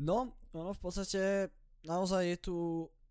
[0.00, 1.20] No, ono v podstate
[1.84, 2.56] naozaj je tu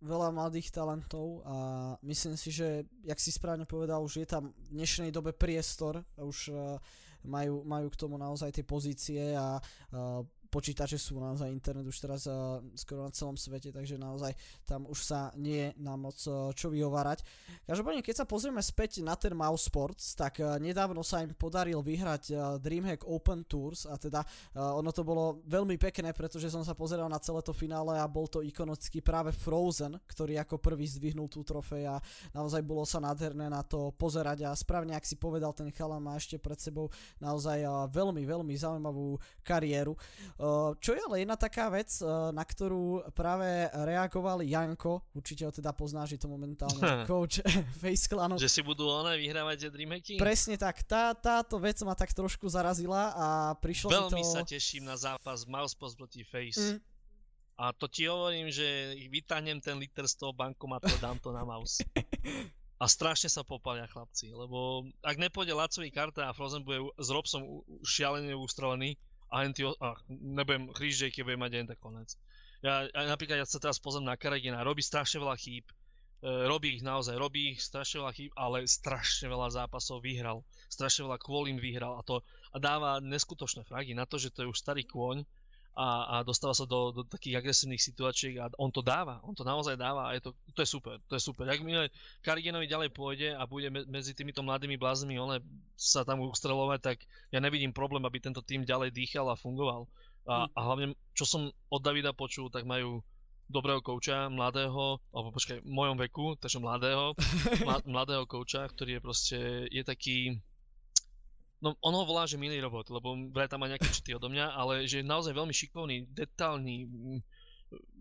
[0.04, 1.56] veľa mladých talentov a
[2.04, 6.52] myslím si, že, jak si správne povedal, už je tam v dnešnej dobe priestor, už
[6.52, 6.76] uh,
[7.24, 12.30] majú, majú k tomu naozaj tie pozície a uh, počítače sú naozaj internet už teraz
[12.30, 14.38] uh, skoro na celom svete, takže naozaj
[14.70, 17.26] tam už sa nie je na moc uh, čo vyhovárať.
[17.66, 21.82] Každopádne, keď sa pozrieme späť na ten Mouse Sports, tak uh, nedávno sa im podaril
[21.82, 26.62] vyhrať uh, Dreamhack Open Tours a teda uh, ono to bolo veľmi pekné, pretože som
[26.62, 30.86] sa pozeral na celé to finále a bol to ikonický práve Frozen, ktorý ako prvý
[30.86, 31.98] zdvihnul tú trofej a
[32.38, 36.14] naozaj bolo sa nádherné na to pozerať a správne, ak si povedal, ten chalan má
[36.14, 39.98] ešte pred sebou naozaj uh, veľmi, veľmi zaujímavú kariéru.
[40.84, 41.88] Čo je ale jedna taká vec,
[42.36, 47.40] na ktorú práve reagoval Janko, určite ho teda poznáš, je to momentálne coach
[47.82, 48.36] Face Clanu.
[48.36, 50.20] Že si budú one vyhrávať Dreamhacky?
[50.20, 53.28] Presne tak, tá, táto vec ma tak trošku zarazila a
[53.64, 54.34] prišlo Veľmi mi to...
[54.36, 56.76] sa teším na zápas Mousepost proti Face.
[56.76, 56.80] Mm.
[57.54, 61.46] A to ti hovorím, že vytáhnem ten liter z toho bankomatu a dám to na
[61.46, 61.80] mouse.
[62.82, 67.64] A strašne sa popalia chlapci, lebo ak nepôjde Lacový karta a Frozen bude s Robsom
[67.86, 69.00] šialene ustrelený,
[69.34, 72.14] a len ty, a nebudem že keď budem mať jeden konec.
[72.62, 75.66] Ja, ja, napríklad ja sa teraz pozriem na Karagina, robí strašne veľa chýb,
[76.22, 81.10] e, robí ich naozaj, robí ich strašne veľa chýb, ale strašne veľa zápasov vyhral, strašne
[81.10, 82.22] veľa kvôlim vyhral a to
[82.54, 85.26] a dáva neskutočné fragy na to, že to je už starý kôň,
[85.74, 89.42] a, a dostáva sa do, do takých agresívnych situácií a on to dáva, on to
[89.42, 91.50] naozaj dáva a je to, to je super, to je super.
[91.50, 91.74] Ak mi
[92.22, 95.38] Karigenovi ďalej pôjde a bude me, medzi týmito mladými bláznami one
[95.74, 96.98] sa tam ustrelovať, tak
[97.34, 99.90] ja nevidím problém, aby tento tým ďalej dýchal a fungoval.
[100.30, 100.50] A, hm.
[100.54, 100.86] a hlavne,
[101.18, 103.02] čo som od Davida počul, tak majú
[103.50, 107.18] dobrého kouča, mladého, alebo počkaj, v mojom veku, takže mladého,
[107.94, 110.38] mladého kouča, ktorý je proste, je taký,
[111.64, 114.52] No on ho volá, že milý robot, lebo vraj tam má nejaké čity odo mňa,
[114.52, 116.92] ale že je naozaj veľmi šikovný, detailný,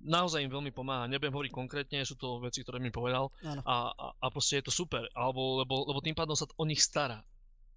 [0.03, 1.07] naozaj im veľmi pomáha.
[1.07, 3.31] Nebudem hovoriť konkrétne, sú to veci, ktoré mi povedal
[3.63, 6.83] a, a, a proste je to super, alebo, lebo, lebo tým pádom sa o nich
[6.83, 7.23] stará.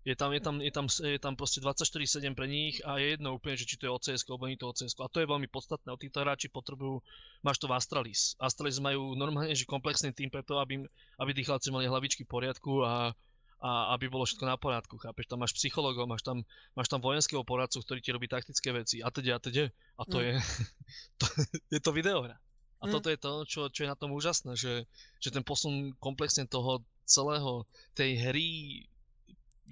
[0.06, 3.34] Je tam, je tam, je tam, je tam proste 24-7 pre nich a je jedno
[3.34, 4.94] úplne, že či to je OCS alebo nie to OCS.
[5.02, 5.90] A to je veľmi podstatné.
[5.90, 7.02] O týchto hráči potrebujú,
[7.42, 8.38] máš to v Astralis.
[8.38, 10.86] Astralis majú normálne, že komplexný tým preto, aby,
[11.18, 13.18] aby tí chlapci mali hlavičky v poriadku a,
[13.64, 15.32] a aby bolo všetko na poriadku, chápeš?
[15.32, 16.44] Tam máš psychologov, máš tam,
[16.76, 19.56] máš tam vojenského poradcu, ktorý ti robí taktické veci a teď a teď.
[19.72, 20.24] A to mm.
[20.24, 20.34] je,
[21.20, 21.26] to,
[21.72, 22.36] je to videohra.
[22.84, 22.92] A mm.
[22.92, 24.84] toto je to, čo, čo je na tom úžasné, že,
[25.24, 27.64] že ten posun komplexne toho celého,
[27.96, 28.50] tej hry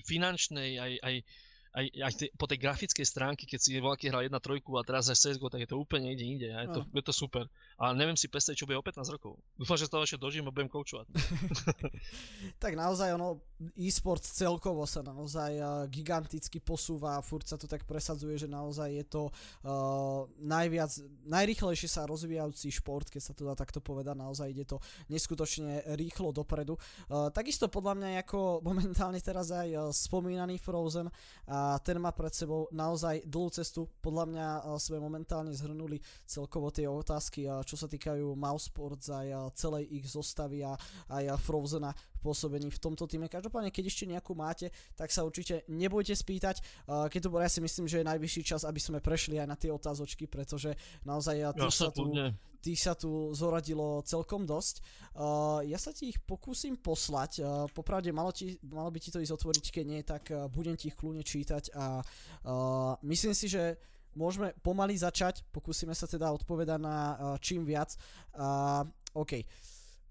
[0.07, 1.15] finančnej, aj, aj,
[1.73, 5.17] aj, aj te, po tej grafickej stránke, keď si voľaký hral 1.3 a teraz aj
[5.17, 6.89] CSGO, tak je to úplne ide inde je to, no.
[6.93, 7.45] je to super.
[7.81, 9.39] A neviem si predstaviť, čo bude o 15 rokov.
[9.57, 11.09] Dúfam, že to ešte dožijem a budem koučovať.
[12.63, 13.41] tak naozaj ono,
[13.79, 18.89] e-sport celkovo sa naozaj uh, giganticky posúva a furt sa to tak presadzuje, že naozaj
[18.91, 20.91] je to uh, najviac,
[21.25, 24.77] najrýchlejšie sa rozvíjajúci šport, keď sa to dá takto povedať, naozaj ide to
[25.09, 26.77] neskutočne rýchlo dopredu.
[27.09, 31.09] Uh, takisto podľa mňa ako momentálne teraz aj spomínaný Frozen
[31.49, 33.89] a ten má pred sebou naozaj dlhú cestu.
[33.99, 34.47] Podľa mňa
[34.79, 40.75] sme momentálne zhrnuli celkovo tie otázky čo sa týkajú Mousesports aj celej ich zostavy a
[41.09, 43.27] aj Frozena pôsobení v tomto týme.
[43.27, 46.87] Každopádne, keď ešte nejakú máte, tak sa určite nebojte spýtať.
[46.87, 49.59] Keď to bolo, ja si myslím, že je najvyšší čas, aby sme prešli aj na
[49.59, 50.71] tie otázočky, pretože
[51.03, 52.03] naozaj tých, ja sa, tu,
[52.63, 54.79] tých sa tu zoradilo celkom dosť.
[55.67, 57.43] ja sa ti ich pokúsim poslať.
[57.75, 60.95] popravde, malo, ti, malo by ti to ísť otvoriť, keď nie, tak budem ti ich
[60.95, 61.99] kľúne čítať a
[63.03, 63.75] myslím si, že
[64.15, 67.93] môžeme pomaly začať, pokúsime sa teda odpovedať na uh, čím viac.
[68.33, 69.45] Uh, OK.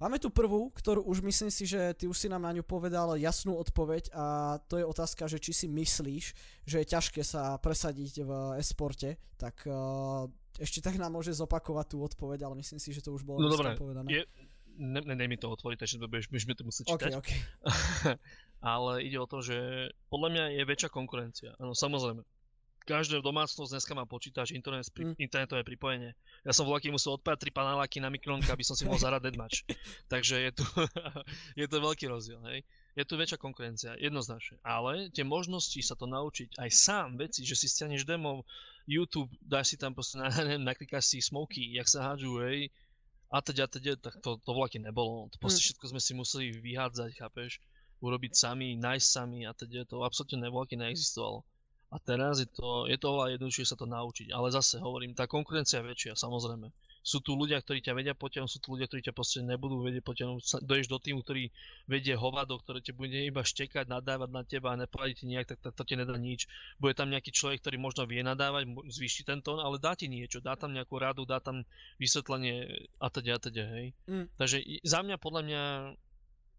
[0.03, 3.15] Máme tu prvú, ktorú už myslím si, že ty už si nám na ňu povedal
[3.15, 6.25] jasnú odpoveď a to je otázka, že či si myslíš,
[6.67, 10.27] že je ťažké sa presadiť v esporte, tak uh,
[10.59, 13.55] ešte tak nám môže zopakovať tú odpoveď, ale myslím si, že to už bolo no,
[13.55, 13.79] dobré.
[13.79, 14.11] povedané.
[14.11, 14.23] Je,
[14.75, 17.13] ne, ne, ne mi to otvoriť, takže budeš, budeme to musieť čítať.
[17.23, 18.19] Okay, okay.
[18.75, 21.51] ale ide o to, že podľa mňa je väčšia konkurencia.
[21.63, 22.27] Áno, samozrejme
[22.85, 25.19] každá domácnosť dneska má počítač, internet, mm.
[25.19, 26.13] internetové pripojenie.
[26.43, 29.65] Ja som vlaky musel odpájať tri paneláky na mikronka, aby som si mohol zahrať deadmatch.
[30.13, 30.65] Takže je tu,
[31.61, 32.67] je to veľký rozdiel, hej.
[32.93, 34.61] Je tu väčšia konkurencia, jednoznačne.
[34.61, 38.45] Ale tie možnosti sa to naučiť aj sám, veci, že si stiahneš demo,
[38.85, 42.69] YouTube, dáš si tam proste, na, neviem, naklikáš si smoky, jak sa hádžu, hej,
[43.33, 45.33] a teď a teď, tak to, to vlaky nebolo.
[45.33, 45.67] To proste mm.
[45.73, 47.65] všetko sme si museli vyhádzať, chápeš,
[48.05, 51.47] urobiť sami, nájsť sami a teď to absolútne nevlaky neexistovalo.
[51.93, 54.33] A teraz je to, je to oveľa jednoduchšie sa to naučiť.
[54.33, 56.73] Ale zase hovorím, tá konkurencia je väčšia, samozrejme.
[57.05, 60.01] Sú tu ľudia, ktorí ťa vedia potiahnuť, sú tu ľudia, ktorí ťa proste nebudú vedieť
[60.07, 60.65] potiahnuť.
[60.65, 61.53] Doješ do týmu, ktorý
[61.91, 65.59] vedie hovado, ktoré ťa bude iba štekať, nadávať na teba a neporadí ti nejak, tak,
[65.61, 66.49] tak to ti nedá nič.
[66.79, 70.41] Bude tam nejaký človek, ktorý možno vie nadávať, zvýši ten tón, ale dá ti niečo,
[70.41, 71.67] dá tam nejakú radu, dá tam
[71.99, 72.71] vysvetlenie
[73.03, 73.87] a teda a teda, hej.
[74.07, 74.27] Mm.
[74.39, 75.63] Takže za mňa, podľa mňa,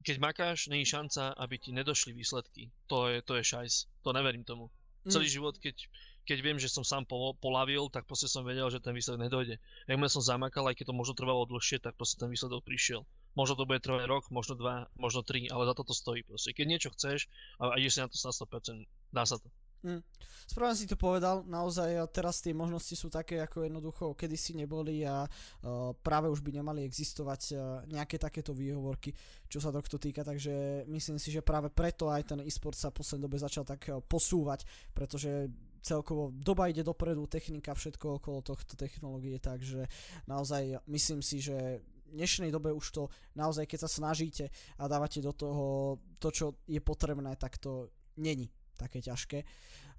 [0.03, 2.67] keď makáš, je šanca, aby ti nedošli výsledky.
[2.91, 3.87] To je, to je šajs.
[4.03, 4.67] To neverím tomu.
[5.07, 5.35] Celý mm.
[5.35, 5.75] život, keď
[6.23, 7.03] keď viem, že som sám
[7.43, 9.59] polavil, tak proste som vedel, že ten výsledok nedojde.
[9.91, 13.03] Jakmile som zamakal, aj keď to možno trvalo dlhšie, tak proste ten výsledok prišiel.
[13.35, 16.55] Možno to bude trvať rok, možno dva, možno tri, ale za toto stojí proste.
[16.55, 17.27] Keď niečo chceš
[17.59, 19.51] a ideš si na to na 100%, dá sa to.
[19.83, 19.99] Mm.
[20.47, 25.27] Správne si to povedal, naozaj teraz tie možnosti sú také, ako jednoducho kedysi neboli a
[25.27, 27.59] uh, práve už by nemali existovať uh,
[27.91, 29.11] nejaké takéto výhovorky,
[29.51, 33.03] čo sa tohto týka, takže myslím si, že práve preto aj ten e-sport sa v
[33.03, 34.63] poslednej dobe začal tak uh, posúvať,
[34.95, 35.51] pretože
[35.83, 39.91] celkovo doba ide dopredu, technika, všetko okolo tohto technológie, takže
[40.31, 43.03] naozaj myslím si, že v dnešnej dobe už to
[43.35, 44.47] naozaj, keď sa snažíte
[44.79, 48.47] a dávate do toho to, čo je potrebné, tak to není
[48.83, 49.39] také ťažké.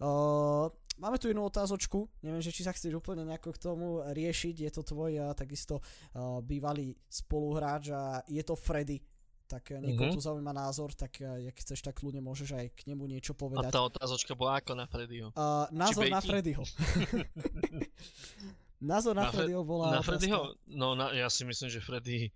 [0.03, 0.69] Uh,
[1.01, 4.71] máme tu jednu otázočku, neviem, že či sa chceš úplne nejako k tomu riešiť, je
[4.71, 9.01] to tvoj uh, takisto uh, bývalý spoluhráč a je to Freddy,
[9.47, 10.19] tak niekoho mm-hmm.
[10.19, 13.71] tu zaujíma názor, tak uh, jak chceš, tak ľudne môžeš aj k nemu niečo povedať.
[13.71, 15.31] A tá otázočka bola ako na Freddyho?
[15.33, 16.65] Uh, názor na Freddyho.
[18.93, 19.99] názor na, na Freddyho bola...
[19.99, 20.59] Na Freddyho?
[20.69, 22.35] No na, ja si myslím, že Freddy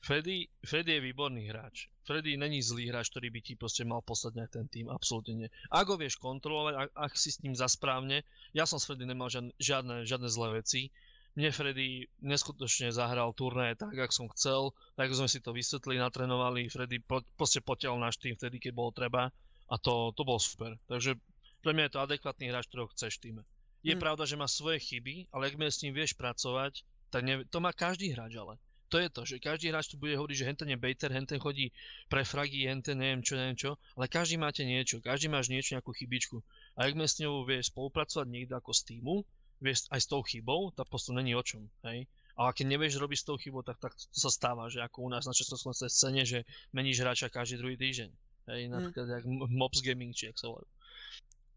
[0.00, 1.92] Freddy, Freddy je výborný hráč.
[2.08, 5.48] Freddy není zlý hráč, ktorý by ti proste mal poslať na ten tým, absolútne nie.
[5.68, 8.24] Ak ho vieš kontrolovať, ak, ak si s ním zasprávne,
[8.56, 10.88] ja som s Freddy nemal žiadne, žiadne, žiadne zlé veci.
[11.36, 14.60] Mne Freddy neskutočne zahral turné tak, ako som chcel,
[14.96, 18.90] tak sme si to vysvetli, natrenovali, Freddy po, proste potiaľ náš tým vtedy, keď bolo
[18.96, 19.28] treba
[19.70, 20.80] a to, to bol super.
[20.88, 21.14] Takže
[21.60, 23.42] pre mňa je to adekvátny hráč, ktorého chceš v týme.
[23.84, 24.02] Je hmm.
[24.02, 26.82] pravda, že má svoje chyby, ale ak s ním vieš pracovať,
[27.12, 28.56] tak ne, to má každý hráč ale
[28.90, 31.70] to je to, že každý hráč tu bude hovoriť, že henten je baiter, henten chodí
[32.10, 35.94] pre fragy, henten neviem čo, neviem čo, ale každý máte niečo, každý máš niečo, nejakú
[35.94, 36.42] chybičku.
[36.74, 39.22] A ak s ňou vieš spolupracovať niekto ako s týmu,
[39.62, 42.10] vieš aj s tou chybou, tak prosto není o čom, hej.
[42.34, 45.08] Ale keď nevieš robiť s tou chybou, tak, tak to sa stáva, že ako u
[45.12, 46.42] nás na československej scéne, že
[46.74, 48.10] meníš hráča každý druhý týždeň.
[48.50, 48.70] Hej, hm.
[48.74, 49.14] napríklad mm.
[49.14, 49.24] jak
[49.54, 50.66] Mops Gaming, či jak sa volá.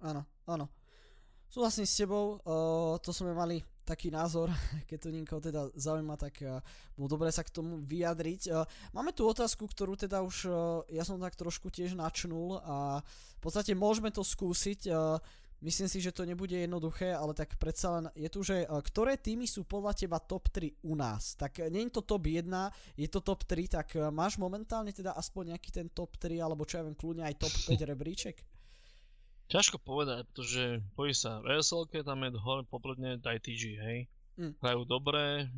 [0.03, 0.67] Áno, áno.
[1.47, 4.49] Súhlasím s tebou, uh, to sme mali taký názor,
[4.89, 6.63] keď to niekoho teda zaujíma, tak uh,
[6.95, 8.41] bolo dobre sa k tomu vyjadriť.
[8.49, 8.63] Uh,
[8.95, 13.03] máme tu otázku, ktorú teda už uh, ja som tak trošku tiež načnul a
[13.37, 14.87] v podstate môžeme to skúsiť.
[15.63, 19.47] Myslím si, že to nebude jednoduché, ale tak predsa len je tu, že ktoré týmy
[19.47, 21.39] sú podľa teba top 3 u nás?
[21.39, 22.43] Tak nie je to top 1,
[22.99, 26.79] je to top 3, tak máš momentálne teda aspoň nejaký ten top 3, alebo čo
[26.79, 28.43] ja viem, kľudne aj top 5 rebríček?
[29.51, 33.99] Ťažko povedať, pretože pojí sa v ESL, tam je hore popredne ITG, hej.
[34.39, 34.57] Mm.
[34.57, 35.51] Hrajú dobre,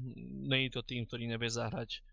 [0.52, 2.04] je to tým, ktorý nevie zahrať.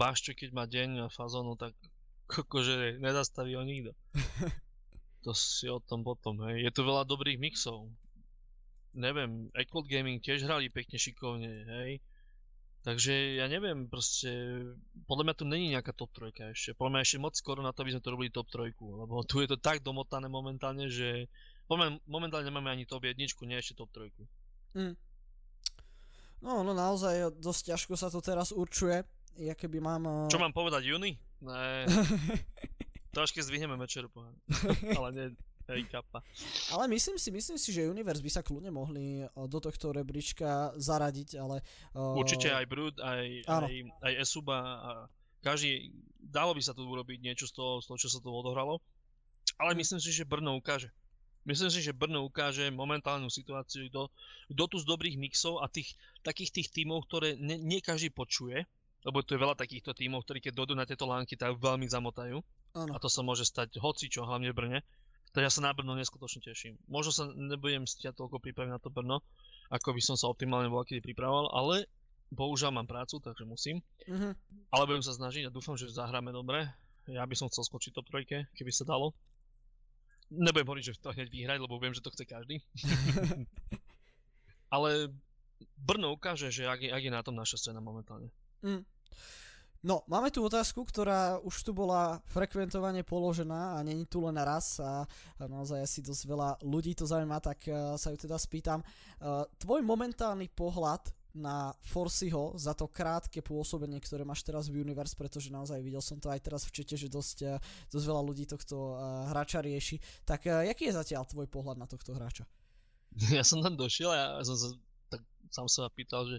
[0.00, 1.76] Bašče, keď má deň a fazónu, tak
[2.42, 3.92] akože nezastaví ho nikto.
[5.24, 6.64] to si o tom potom, hej.
[6.64, 7.90] Je tu veľa dobrých mixov.
[8.96, 12.00] Neviem, Equal Gaming tiež hrali pekne šikovne, hej.
[12.86, 14.30] Takže ja neviem, proste,
[15.10, 16.70] podľa mňa tu není nejaká top trojka ešte.
[16.78, 19.42] Podľa mňa ešte moc skoro na to, aby sme to robili top trojku, lebo tu
[19.42, 21.26] je to tak domotané momentálne, že
[21.66, 24.22] podľa momentálne nemáme ani top jedničku, nie ešte top trojku.
[24.78, 24.94] Mm.
[26.46, 29.02] No, no naozaj dosť ťažko sa to teraz určuje.
[29.34, 30.30] Ja keby mám...
[30.30, 31.18] Čo mám povedať, Juni?
[31.42, 31.90] Ne.
[33.18, 34.14] Troške zdvihneme večeru,
[35.02, 35.26] ale nie,
[35.66, 36.22] kapa.
[36.72, 41.42] Ale myslím si, myslím si, že Universe by sa kľudne mohli do tohto rebríčka zaradiť,
[41.42, 41.60] ale...
[41.92, 42.16] Uh...
[42.16, 43.74] Určite aj Brood, aj, aj,
[44.06, 44.90] aj Esuba a
[45.42, 48.78] každý, dalo by sa tu urobiť niečo z toho, z toho, čo sa tu odohralo.
[49.62, 50.90] Ale myslím si, že Brno ukáže.
[51.46, 54.10] Myslím si, že Brno ukáže momentálnu situáciu, kto,
[54.50, 55.94] kto tu z dobrých mixov a tých,
[56.26, 58.66] takých tých tímov, ktoré ne, nie každý počuje,
[59.06, 62.42] lebo tu je veľa takýchto tímov, ktorí keď dojdú na tieto lánky, tak veľmi zamotajú.
[62.74, 62.90] Ano.
[62.90, 64.78] A to sa môže stať hocičo, hlavne v Brne.
[65.36, 66.80] Ja sa na Brno neskutočne teším.
[66.88, 69.20] Možno sa nebudem stiať toľko pripraviť na to Brno,
[69.68, 71.84] ako by som sa optimálne bol kedy pripravoval, ale
[72.32, 73.84] bohužiaľ mám prácu, takže musím.
[74.08, 74.32] Mm-hmm.
[74.72, 76.66] Ale budem sa snažiť a dúfam, že zahráme dobre.
[77.06, 79.14] Ja by som chcel skočiť top trojke, keby sa dalo.
[80.32, 82.58] Nebudem hovoriť, že to hneď vyhrať, lebo viem, že to chce každý.
[84.74, 85.14] ale
[85.78, 88.34] Brno ukáže, že ak je, ak je na tom naša scéna momentálne.
[88.66, 88.82] Mm.
[89.84, 94.80] No, máme tu otázku, ktorá už tu bola frekventovane položená a není tu len raz
[94.80, 95.04] a
[95.36, 98.80] naozaj asi dosť veľa ľudí to zaujíma, tak uh, sa ju teda spýtam.
[99.20, 105.12] Uh, tvoj momentálny pohľad na Forsyho za to krátke pôsobenie, ktoré máš teraz v Universe,
[105.12, 107.60] pretože naozaj videl som to aj teraz v čete, že dosť, uh,
[107.92, 108.96] dosť veľa ľudí tohto
[109.28, 110.00] hráča rieši.
[110.24, 112.48] Tak jaký je zatiaľ tvoj pohľad na tohto hráča?
[113.32, 114.68] Ja som tam došiel a ja som sa
[115.08, 116.38] tak sám sa pýtal, že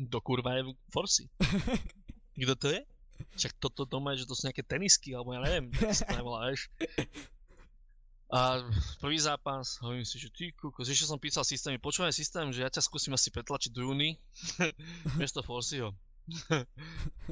[0.00, 1.28] do kurva je Forsy.
[2.36, 2.80] Kto to je?
[3.36, 6.16] Však toto doma je, že to sú nejaké tenisky, alebo ja neviem, tak sa to
[6.16, 6.72] nevolá, vieš.
[8.30, 8.62] A
[9.02, 12.70] prvý zápas, hovorím si, že ty kukos, ešte som písal systém, počúvaj systém, že ja
[12.70, 14.14] ťa skúsim asi pretlačiť do júny,
[15.20, 15.90] miesto Forsyho.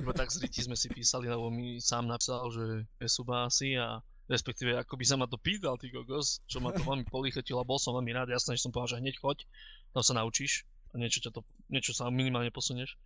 [0.01, 2.64] Iba tak z sme si písali, lebo mi sám napísal, že
[2.99, 6.74] je suba asi a respektíve ako by sa ma to pýtal, ty kokos, čo ma
[6.74, 9.46] to veľmi polichetilo, bol som veľmi rád, jasné, že som povedal, že hneď choď,
[9.94, 12.99] tam sa naučíš a niečo, ťa to, niečo sa minimálne posunieš.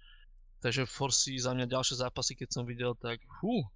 [0.63, 3.67] Takže Forcy za mňa ďalšie zápasy, keď som videl, tak hú,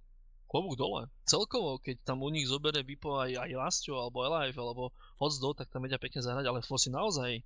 [0.47, 1.11] klobúk dole.
[1.27, 5.67] Celkovo, keď tam u nich zobere Vipo aj, aj Lastio, alebo Alive, alebo Hocdo, tak
[5.67, 7.43] tam vedia pekne zahrať, ale Forcy naozaj,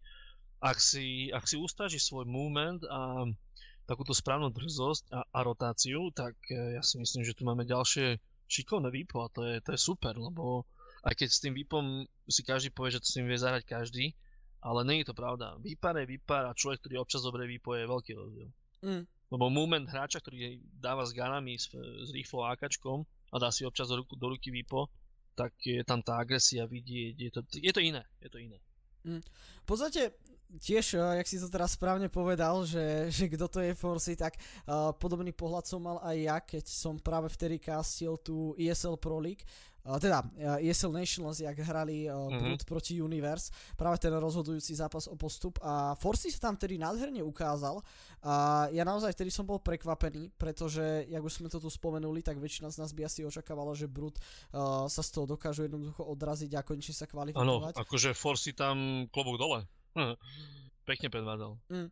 [0.61, 3.25] ak si, ak si ustaží svoj movement a
[3.89, 8.21] takúto správnu drzosť a, a rotáciu, tak e, ja si myslím, že tu máme ďalšie
[8.45, 10.69] šikovné Vipo a to je, to je super, lebo
[11.01, 14.13] aj keď s tým Vipom si každý povie, že to s tým vie zahrať každý,
[14.61, 15.57] ale nie je to pravda.
[15.57, 18.49] Výpar je výpar a človek, ktorý občas dobre Vipo je veľký rozdiel.
[18.85, 19.03] Mm.
[19.31, 23.87] Lebo moment hráča, ktorý dáva s ganami, s, s rýchlou AKčkom a dá si občas
[23.87, 24.91] do, ruku, do ruky výpo,
[25.33, 28.59] tak je tam tá agresia vidieť, je to, je to iné, je to iné.
[29.07, 29.23] Mm.
[29.63, 30.13] V podstate
[30.59, 34.35] tiež, jak si to teraz správne povedal, že, že kto to je Forcy, tak
[34.67, 39.21] uh, podobný pohľad som mal aj ja, keď som práve vtedy castil tú ESL Pro
[39.21, 39.45] League
[39.81, 42.69] Uh, teda uh, ESL Nationals, jak hrali uh, mm-hmm.
[42.69, 47.81] proti Universe, práve ten rozhodujúci zápas o postup a Forcy sa tam tedy nádherne ukázal
[48.21, 52.37] a ja naozaj vtedy som bol prekvapený, pretože, jak už sme to tu spomenuli, tak
[52.37, 54.21] väčšina z nás by asi očakávala, že Brut
[54.53, 57.73] uh, sa z toho dokážu jednoducho odraziť a konečne sa kvalifikovať.
[57.73, 59.65] Áno, akože Forcy tam klobúk dole.
[60.87, 61.51] Pekne predvádzal.
[61.69, 61.89] Mm.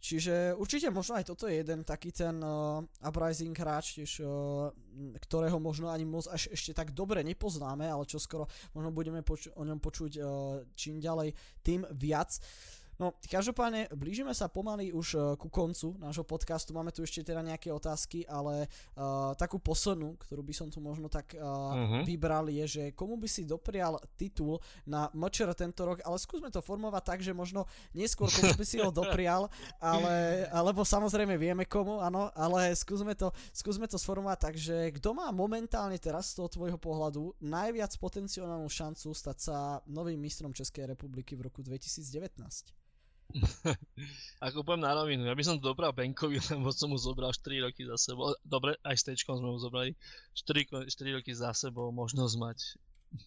[0.00, 4.72] Čiže určite možno aj toto je jeden taký ten uh, uprising hráč, tiež, uh,
[5.20, 9.52] ktorého možno ani moc až ešte tak dobre nepoznáme, ale čo skoro možno budeme poču-
[9.60, 10.24] o ňom počuť uh,
[10.72, 12.32] čím ďalej, tým viac.
[12.32, 16.76] Uh, No, každopádne blížime sa pomaly už uh, ku koncu nášho podcastu.
[16.76, 21.08] Máme tu ešte teda nejaké otázky, ale uh, takú poslednú, ktorú by som tu možno
[21.08, 22.04] tak uh, uh-huh.
[22.04, 26.60] vybral, je, že komu by si doprial titul na MČR tento rok, ale skúsme to
[26.60, 27.64] formovať tak, že možno
[27.96, 29.48] neskôr komu by si ho doprial,
[29.80, 35.16] ale, alebo samozrejme vieme komu, áno, ale skúsme to, skúsme to sformovať tak, že kto
[35.16, 39.56] má momentálne teraz z toho tvojho pohľadu najviac potenciálnu šancu stať sa
[39.88, 42.89] novým mistrom Českej republiky v roku 2019?
[44.46, 47.66] Ako poviem na rovinu, ja by som to dobral Benkovi, lebo som mu zobral 4
[47.66, 48.32] roky za sebou.
[48.42, 49.94] Dobre, aj s tečkom sme mu zobrali.
[50.34, 52.58] 4, 4 roky za sebou možnosť mať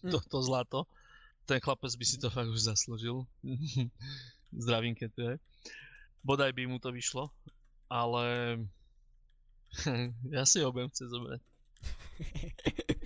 [0.04, 0.10] mm.
[0.12, 0.80] to, to zlato.
[1.44, 3.28] Ten chlapec by si to fakt už zaslúžil.
[4.64, 5.34] Zdravím, keď to je.
[6.24, 7.28] Bodaj by mu to vyšlo,
[7.92, 8.56] ale
[10.36, 11.40] ja si ho budem chcieť zobrať.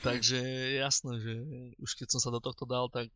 [0.06, 0.38] Takže
[0.78, 1.32] jasné, že
[1.82, 3.10] už keď som sa do tohto dal, tak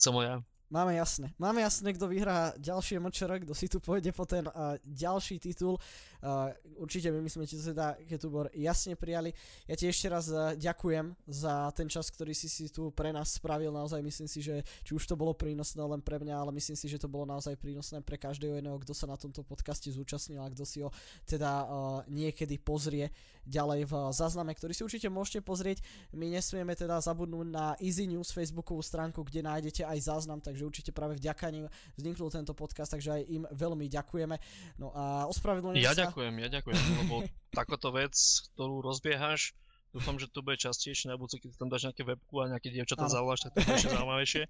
[0.00, 0.36] chcem ho ja.
[0.70, 1.34] Máme jasné.
[1.34, 5.74] Máme jasné, kto vyhrá ďalšie mčr, kto si tu pôjde po ten uh, ďalší titul.
[6.22, 9.34] Uh, určite my sme ti to teda, Ketubor, jasne prijali.
[9.66, 13.34] Ja ti ešte raz uh, ďakujem za ten čas, ktorý si si tu pre nás
[13.34, 13.74] spravil.
[13.74, 16.86] Naozaj myslím si, že či už to bolo prínosné len pre mňa, ale myslím si,
[16.86, 20.54] že to bolo naozaj prínosné pre každého jedného, kto sa na tomto podcaste zúčastnil a
[20.54, 20.94] kto si ho
[21.26, 23.10] teda uh, niekedy pozrie
[23.42, 25.82] ďalej v zázname, ktorý si určite môžete pozrieť.
[26.14, 30.90] My nesmieme teda zabudnúť na Easy News Facebookovú stránku, kde nájdete aj záznam, takže určite
[30.90, 34.36] práve vďaka nim vzniknul tento podcast, takže aj im veľmi ďakujeme.
[34.80, 36.06] No a ospravedlňujem ja sa.
[36.06, 37.14] Ja ďakujem, ja ďakujem, lebo
[37.50, 38.14] takoto vec,
[38.52, 39.54] ktorú rozbiehaš,
[39.90, 43.10] dúfam, že to bude častejšie na budúce, keď tam dáš nejaké webku a nejaké dievčatá
[43.10, 44.42] zavoláš, tak to bude ešte zaujímavejšie.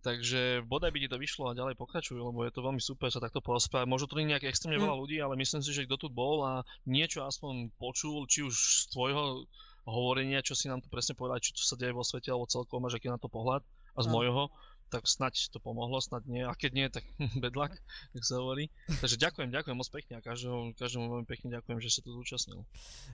[0.00, 3.20] Takže bodaj by ti to vyšlo a ďalej pokračujú, lebo je to veľmi super sa
[3.20, 3.84] takto porozprávať.
[3.84, 5.00] Možno to nie nejak extrémne veľa mm.
[5.04, 8.96] ľudí, ale myslím si, že kto tu bol a niečo aspoň počul, či už z
[8.96, 9.44] tvojho
[9.84, 12.80] hovorenia, čo si nám tu presne povedal, či to sa deje vo svete, alebo celkom
[12.80, 13.60] máš aký na to pohľad
[13.92, 14.48] a z môjho,
[14.90, 16.42] tak snať to pomohlo, snad nie.
[16.42, 17.06] A keď nie, tak
[17.44, 17.78] bedlak,
[18.12, 18.66] jak sa hovorí.
[18.90, 22.66] Takže ďakujem, ďakujem moc pekne a každému, každému veľmi pekne ďakujem, že sa tu zúčastnil.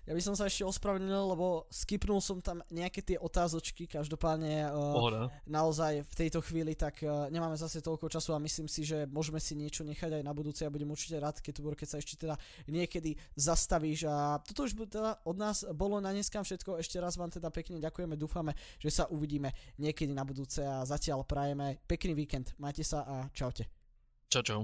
[0.08, 5.28] Ja by som sa ešte ospravedlnil, lebo skipnul som tam nejaké tie otázočky, každopádne uh,
[5.44, 9.36] naozaj v tejto chvíli tak uh, nemáme zase toľko času a myslím si, že môžeme
[9.42, 12.16] si niečo nechať aj na budúce a budem určite rád, keď, tu keď sa ešte
[12.16, 12.34] teda
[12.70, 17.28] niekedy zastavíš a toto už teda od nás bolo na dneska všetko, ešte raz vám
[17.28, 22.54] teda pekne ďakujeme, dúfame, že sa uvidíme niekedy na budúce a zatiaľ prajeme pekný víkend.
[22.62, 23.66] Majte sa a čaute.
[24.30, 24.60] Čau, čau.